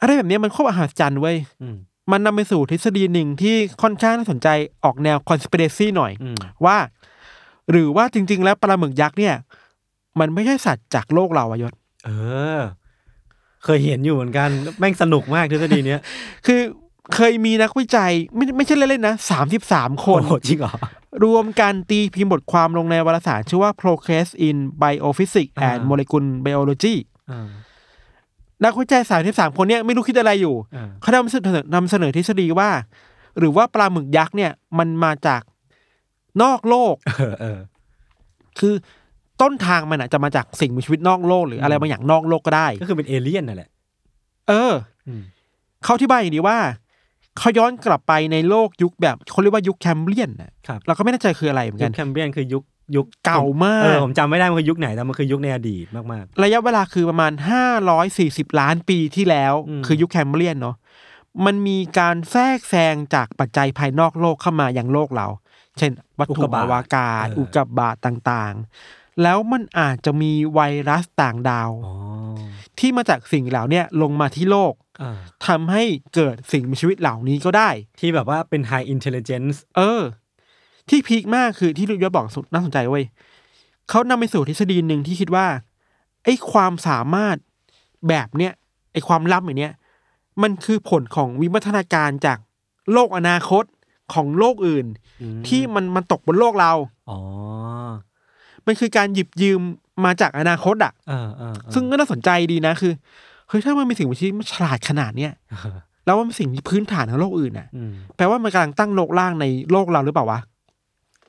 [0.00, 1.76] อะไรแบบเนี้ยมันโคตรมหัศจรรย์เว้ยอืม
[2.12, 4.48] มันนำไปสู่ทฤษฎีหนึ่งที่ค่อนข้างน่าสนใจ
[4.84, 6.76] ออกแนว conspiracy หน่อยอืมว่า
[7.70, 9.34] หรือว่าจริง ๆ แล้วปลาหมึกยักษ์เนี่ย
[10.20, 11.72] มันไม่ใช่สัตว์จากโลกเราอะยศ
[12.04, 12.10] เอ
[12.58, 12.60] อ
[13.64, 14.48] เคยเห็นอยู่เหมือนกัน
[14.78, 16.00] แม่งสนุกมากทฤษฎีเนี้ย
[16.46, 16.60] คือ
[17.14, 20.74] เคยมีนักวิจัยไม่ไม่ใช่เล่นๆนะสามสิบสามคน โอ้โหจริงเหรอ
[21.24, 26.94] รวมกันตีพิมพ์บทความลงในวารสารชื่อว่า Progress in Biophysics อ่า and Molecular Biology
[27.30, 27.48] อ่า
[28.64, 32.70] นักวิจัยสามสิบสามคนเนี่ยไม่รู้คิดอะไรอยู่ อ่า เขานำเสนอนำเสนอทฤษฎีว่า
[33.38, 35.42] หรือว่าปลาหมึกยักษ์เนี่ยมันมาจาก
[36.42, 37.58] นอกโลก เออเออ
[38.58, 38.74] คือ
[39.40, 43.70] ต้นทางมันอาจจะมาจากสิ่งมีชีวิตนอกโลก หรืออะไรบางอย่างนอกโลกก็ได้ ก็คือเป็นเอเลี่ยนนั่นแหละ
[44.48, 44.72] เออ
[45.06, 45.22] อืม
[45.84, 46.58] เขาอธิบายอย่างนี้ว่า
[47.40, 52.64] เขาย้อนกลับไปในโลกยุคแบบเขาเรียกว่ายุคแคมเบรียนนะครับเราก็ไม่แน่ใจคืออะไรเหมือนกันยุคแคมเบรียนคือยุค
[52.96, 60.76] ยุคเก่ามาก เออผมจำไม่ได้มันคือยุคไหนแต่มันคือยุคในอดีตมาก ระยะเวลาคือประมาณห้าร้อยสี่สิบล้านปีที่แล้ว อืม คือยุคแคมเบรียนเนาะ
[61.46, 65.26] มันมีการแทรกแซงจากปัจจัยภายนอกโลกเข้ามาอย่างโลกเรา
[65.78, 71.94] เช่น วัตถุอวกาศ อุกกาบาตต่างๆ แล้วมันอาจจะมีไวรัสต่างดาว ๆอ๋อ
[72.78, 75.84] ที่มาจากสิ่งเหล่าเนี้ยลงมาที่โลก อ่าทำให้
[76.14, 77.70] เกิดสิ่งมีชีวิตเหล่านี้ก็ได้
[78.00, 80.02] ที่แบบว่าเป็น high intelligence เออ
[80.88, 83.04] ที่พีคมากคือที่ลุยศบอกสุดน่าสนใจเว้ย
[83.88, 85.46] เขานำไปสู่ทฤษฎีหนึ่งที่คิดว่า
[86.24, 87.36] ไอ้ความสามารถ
[88.08, 88.52] แบบเนี้ย
[88.92, 89.74] ไอ้ความลับอย่างเนี้ย
[90.42, 92.38] มันคือผลของวิวัฒนาการจาก
[92.92, 93.64] โลกอนาคต
[94.14, 94.86] ของโลกอื่น
[95.22, 96.72] อืมที่มันมันตกบนโลกเรา
[97.10, 97.18] อ๋อ
[98.66, 99.60] มันคือการหยิบยืม
[100.04, 102.92] มาจากอนาคตอะเออเออเออซึ่งก็น่าสนใจดีนะคือ
[103.48, 110.40] เฮ้ยถ้ามันมีสิ่งมีชีวิตมันฉลาดขนาดเนี้ยเออแล้วมันเป็นสิ่งที่พื้นฐานของโลกอื่นอะอืมแปลว่ามันกำลังตั้งโลกล่างในโลกเราหรือเปล่าวะ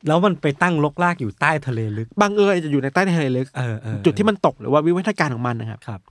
[0.07, 6.01] แล้วมันไปตั้งลกลากอยู่ใต้ทะเลลึกบางเอิญอาจจะอยู่ในใต้ทะเลลึกเออเออจุดที่มันตกหรือว่าวิวัฒนาการของมันนะครับครับ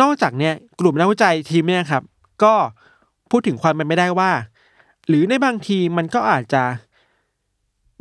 [0.00, 2.02] นอกจากเนี้ยกลุ่มนักวิจัยทีมเนี่ยครับ
[2.44, 2.54] ก็
[3.30, 4.30] พูดถึงความเป็นไม่ได้ว่า
[5.08, 6.62] หรือในบางทีมันก็อาจจะ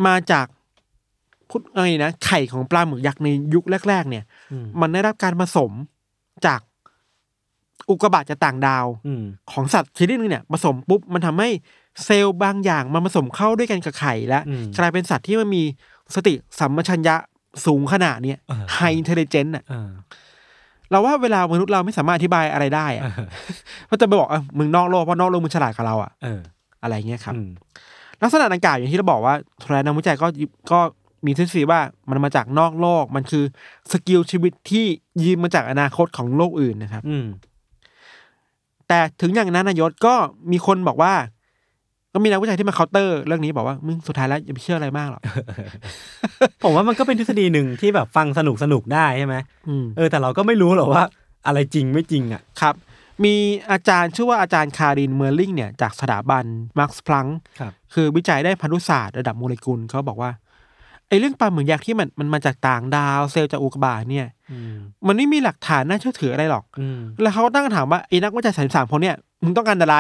[0.05, 0.45] มาจาก
[1.49, 5.71] พูดอะไรนะไข่ของปลาหมึกยักษ์ในยุคแรก ๆ เนี่ยอืมมันได้รับการผสม
[6.45, 6.59] จาก
[7.89, 11.49] อุกกาบาตจากต่างดาวอืมของสัตว์ชนิดหนึงเนี่ยผสมปุ๊บมันทำให้
[12.03, 15.63] เซลล์บางอย่างมันผสมเข้าด้วยกันกับไข่แล้วอืมกลายเป็นสัตว์ที่มันมี
[16.15, 17.15] สติสัมปชัญญะ
[17.65, 19.89] สูงขนาดเนี้ยเออ high intelligent อะเออ
[20.91, 23.13] เราว่าเวลามนุษย์เราไม่สามารถอธิบายอะไรได้อะเออ
[23.89, 26.39] ก็จะไปบอกเออมึงนอกโลกเพราะนอกโลกมึงฉลาดกว่าเราอะเออ
[26.81, 27.49] อะไรเงี้ยครับอืม
[28.21, 30.27] ลักษณะดังกล่าวอย่างที่เราบอกว่าทรายนักวิจัยก็
[30.71, 30.79] ก็
[31.25, 31.79] มีทฤษฎีว่า
[32.09, 33.43] มันมาจากนอกโลกมันคือ
[33.91, 34.86] skill ชีวิตที่
[35.23, 37.25] ยืมมาจากอนาคตของโลกอื่นนะครับ อืม
[38.88, 40.13] แต่ถึงอย่างนั้นนายยชก็
[40.51, 41.13] มีคนบอกว่า
[42.13, 45.21] ก็มีนักวิจัยที่มาเคาน์เตอร์เรื่องนี้บอกว่ามึงสุดท้ายแล้วอย่าไปเชื่ออะไรมากหรอก
[46.63, 49.36] ผมว่ามันก็เป็นทฤษฎีหนึ่งที่แบบฟังสนุกสนุกได้ใช่ไหม
[49.69, 51.03] อืมเออแต่เราก็ไม่รู้หรอกว่า
[51.47, 52.75] อะไรจริงไม่จริงอะครับ
[53.23, 53.36] มี
[53.71, 56.43] อาจารย์ชื่อว่าอาจารย์คารินเมอร์ลิงเนี่ยจากสถาบัน
[56.80, 57.28] Max Planck
[57.59, 60.31] ครับคือวิจัยด้านพันธุศาสตร์ระดับโมเลกุลเขาบอกว่า
[61.10, 64.76] ไอ้เรื่องปลาหมึกยักษ์ที่มันมันมาจากต่างดาวเซลล์จากอุกกาบาตเนี่ยอืม
[65.08, 69.95] มันไม่มีหลักฐานน่าเชื่อถืออะไรหรอกอืมแล้วเขาก็ตั้งคำถามว่าไอ้นักวิจัยสามสามคนเนี่ยมึงต้องการอะไร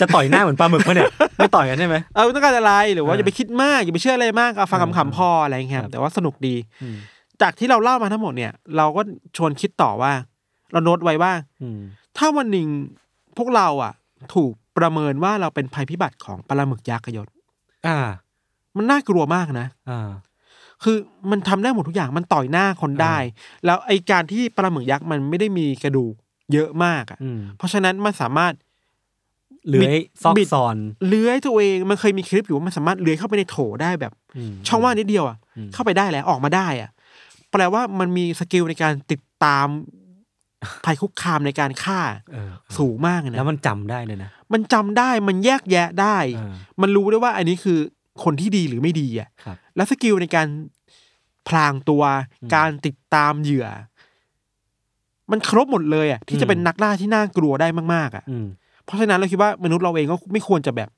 [0.00, 6.96] จะต่อยหน้าเหมือนปลาหมึกปะเนี่ย ไม่ต่อยกันใช่ไหมเออมึงต้องการอะไรหรือว่าเอออย่าไปคิดมากอย่าไปเชื่ออะไรมากเอาฟังเออคำๆพออะไรอย่างเงี้ยคครัรับบแต่ว่าสนุกดีอืม
[7.42, 9.02] จากที่เราเล่ามาทั้งหมดเนี่ย เราก็
[9.36, 10.12] ชวนคิดต่อว่า
[10.72, 11.80] เราโน้ตไว้ว่าอืม
[12.16, 12.68] ถ้าวันหนึ่ง
[13.38, 13.92] พวกเราอะ
[14.34, 17.28] ถูกประเมินว่าเราเป็นภัยพิบัติของปลาหมึกยักษ์อะยศ
[17.86, 17.98] อ่า
[18.76, 20.10] มันน่ากลัวมากนะอ่า
[20.84, 20.96] คือ
[21.30, 23.16] มันทำได้หมดทุกอย่างมันต่อยหน้าคนได้
[23.66, 26.14] แล้วไอการที่ปลาหมึกยักษ์มันไม่ได้มีกระดูก
[26.52, 28.52] เยอะมากอะอืมเพราะฉะนั้นมันสามารถ
[29.66, 30.76] เลื้อยซอกบิดซอน
[31.08, 36.90] เลื้อยตัวเองมันเคยมีคลิปอยู่ว่ามันสามารถเลื้อยเข้าไปในโถได้แบบช่องว่างนิดเดียวอะอืมเข้าไปได้แล้วออกมาได้อะ
[37.50, 39.66] แปลว่ามันมี skill ในการติดตาม
[40.84, 42.00] ภัยคุกคามในการฆ่า
[42.32, 47.78] เออสูงมากเลยนะแล้วมันจำได้เลยนะมันจำได้มันแยกแยะได้เออมันรู้ได้ว่าอันนี้คือ
[48.24, 50.48] คนที่ดีหรือไม่ดีอะครับและ skill ในการ
[51.48, 52.02] พลางตัว
[52.42, 53.66] อืมการติดตามเหยื่อ
[55.30, 58.46] มันครบหมดเลยอะที่จะเป็นนักล่าที่น่ากลัวได้มาก ๆ อะอืม
[58.84, 60.88] เพราะฉะนั้นเราคิดว่ามนุษย์เราเองก็ไม่ควรจะแบบ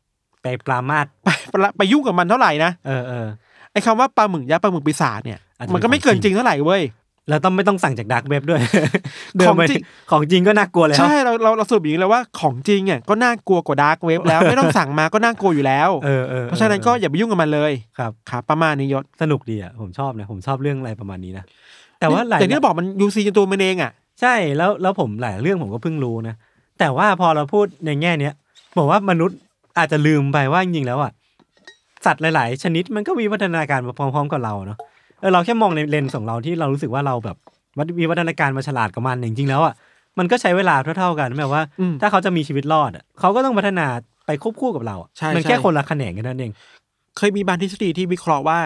[0.43, 3.27] ไปปรามาสไปไปละไปยุ่งกับมันเท่าไหร่นะเออเออ
[3.73, 6.83] ไอ้คำว่าปลาหมึกยักษ์ปลาหมึกปีศาจเนี่ยอาจจะมันก็ไม่เกินเป็นของจจริริงงเท่าไหร่เว้ย
[7.29, 8.61] แล้วต้องไม่ต้องสั่งจาก dark web ด้วย
[9.37, 21.45] เดินไปของจริงของจริงก็น่ากลัวแล้วใช่เราเราเราสรุปอย่างนี้เลยว่าของจริงอะก็น่ากลัวกว่า dark web แล้วไม่ต้องสั่งมาก็น่ากลัวอยู่แล้วเออเออเพราะฉะนั้นก็อย่าไปยุ่งกับมันเลยครับครับประมาณนี้ยศสนุกดีอะผมชอบนะผมชอบเรื่องอะไรประมาณนี้นะ
[22.01, 26.35] แต่ว่าหลายอย่างที่เราบอกมันยูซีตัวมันเองอะใช่แล้วแล้วผมหลายเรื่องผมก็เพิ่งรู้นะ
[26.79, 28.35] แต่ว่าพอเราพูดในแง่เนี้ย
[28.79, 29.39] บอกว่ามนุษย์
[29.79, 31.13] อาจจะลืมไปว่าจริงๆแล้วอะ
[32.07, 34.79] สัตว์หลาย ๆ ชนิดมันก็วิวัฒนาการมาพร้อม ๆ กับเราเนาะ
[35.23, 37.37] เออเราแค่มองในเลนส์ของเราที่เรารู้สึกว่าเราแบบ
[37.99, 39.75] วิวัฒนาการมาฉลาดกับมันจริงๆแล้วอะ
[40.19, 43.87] มันก็ใช้เวลาเท่าๆกันแบบว่าอืมถ้าเขาจะมีชีวิตรอดอะเขาก็ต้องพัฒนา
[44.27, 46.53] ไปควบคู่กับเราอะใช่มันแค่ใช่คนละแขนงกันนั่นเอง
[47.17, 48.59] เคยมีบางทฤษฎีที่วิเคราะห์ว่า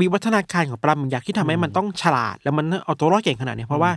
[0.00, 3.92] วิวัฒนาการของปลาหมึกยักษ์ที่ทำให้มันต้องฉลาด แล้วมันเอาตัวรอดเก่งขนาดเนี้ยเพราะว่า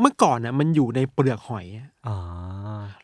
[0.00, 2.16] เมื่อก่อนน่ะ มันอยู่ในเปลือกหอยอะอ๋อ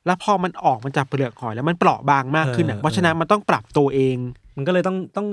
[0.06, 4.16] แล้วพอมันออกมาจากเปลือกหอย แล้วมันเปราะบางมากขึ้นอะเออเพราะฉะนั้นมันต้องปรับตัวเอง
[4.56, 5.26] มันก็เลยต้องต้อง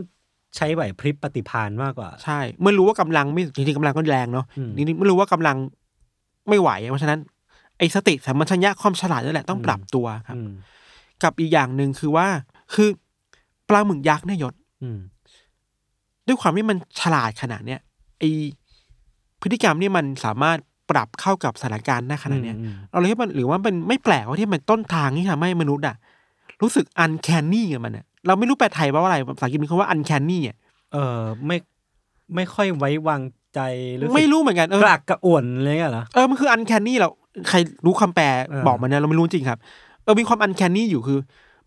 [0.55, 5.57] ใช้ไหวพริบปฏิภาณมากกว่า ใช่เมื่อรู้ว่ากำลังไม่จริงๆกำลังก็แรงเนาะอืมนี่นี่ไม่รู้ว่ากำลัง
[6.49, 7.19] ไม่ไหวเพราะฉะนั้น
[7.77, 10.51] ไอ้สติสัมปชัญญะความฉลาดนั่นแหละต้องปรับตัวครับอืม
[11.23, 12.27] กับอีกอย่างหนึ่งคือว่า
[12.73, 12.89] คือ
[13.69, 14.99] ปลาหมึกยักษ์เนี่ยยศอืม
[16.27, 17.79] ด้วยความที่มันฉลาดขนาดเนี้ย
[18.19, 18.23] ไอ
[19.41, 20.57] พฤติกรรมนี่มันสามารถ
[20.91, 25.95] ปรับเข้ากับสถานการณ์ได้ขนาดเนี้ยอืมเราเลยว่ามันหรือว่ามันไม่แปลกว่าที่มันต้นทางที่ทำให้มนุษย์อะ
[26.61, 30.57] รู้สึกอันแคนนี่กับมันอะ เราไม่รู้แปลไทยว่าอะไรภาษาอังกฤษมันคำว่าอันแคนนี่อะ
[30.93, 31.57] เออไม่
[32.35, 33.21] ไม่ค่อยไว้วาง
[33.55, 33.59] ใจ
[33.95, 37.09] หรือไม่รู้เหมือนกันเอกอระอักกระอ่วนอะไรเงี้ยเหรอเออมันคืออันแคนนี่เรา
[37.49, 39.59] ใครรู้คำแปลเออบอกมันนะเราไม่รู้จริงครับ
[40.03, 41.19] เออมีความอันแคนนี่อยู่คือ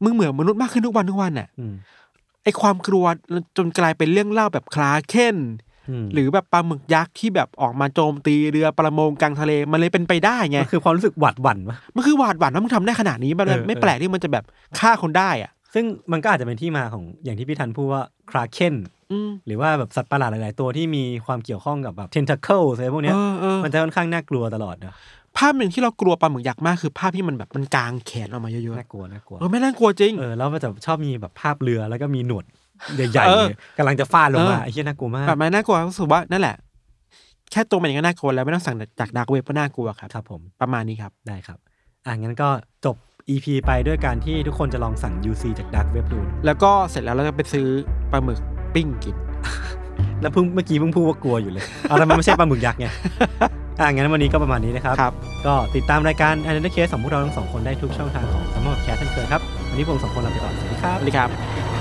[0.05, 1.75] มึงเหมือนมนุษย์มากขึ้นทุกวันทุกวันอะอืม
[2.45, 3.05] ไอความกลัว
[3.57, 5.37] จนกลายเป็นเรื่องเล่าแบบคลาเค้น
[6.03, 14.45] มหรือแบบปลาหมึกยักษ์ที่แบบออกมาโจมตีเรือประมงกลางทะเลมันเลยเป็นไปได้ไงมันคือความรู้สึกหวาดหวั่นปะมันคือหวาดหวั่นว่ามึงทำได้ขนาดนี้มันเออไม่เออแปลกที่มันจะแบบ
[14.79, 18.75] ฆ่าคนได้อะ ซึ่งมันก็อาจจะเป็นที่มาของอย่างที่พี่ทันพูดว่าคราเคน
[19.13, 24.95] อืมหรือว่าแบบสัตว์ประหลาดหลาย ๆ ตัวที่มีความเกี่ยวข้องกับแบบ tentacle อะไรพวกเนี้ยเออเออมันจะค่อนข้างน่ากลัวตลอดนะ
[25.39, 32.45] ภาพหนึ่งที่เรากลัวปลาหมึกยักษ์มากคือภาพที่มันแบบมันกางแขนออกมาเยอะน่ากลัวน่ากลัวๆเออไม่น่ากลัวจริงเออแล้วมันจะชอบมีแบบภาพเรือแล้วก็มีหนวด
[32.97, 36.57] ใหญ่เออๆกำลังจะฟาดลงมาเออไอ้เหี้ยน่ากลัวมากแบบนั้นน่ากลัวรู้สึกว่านั่นแหละ
[37.53, 41.59] แค่ตัวมันเองก็น่ากลัวแล้วไม่ต้องสั่งจากดักเว็บก็น่ากลัวครับครับ ผมประมาณนี้ครับได้ครับ
[42.07, 42.49] อะงั้นก็
[42.85, 42.97] จบ
[43.29, 47.67] EP ไปด้วยการที่ทุกคนจะลองสั่ง UC จาก dark web ดู แล้วก็เสร็จแล้วเราจะไปซื้อ
[48.11, 48.39] ปลาหมึก
[48.75, 49.17] ปิ้งกิน
[50.21, 52.87] แล้วเพิ่งเมื่อกี้เพิ่งพูดว่ากลัวอยู่เลยเอาแต่มันไม่ใช่ปลาหมึกยักษ์ไง
[53.81, 55.15] อะงั้นวันนี้ก็ประมาณนี้นะครับครับ
[55.47, 61.72] ก็ติดตามรายการ a n a l y Case ของพวกเราทั้งสองคนได้ทุกช่องทางของ Salmon Podcast เช่นเคยครับ วันนี้ผมสองคนลาไปก่อนสวัสดีครับสวัสดีครับ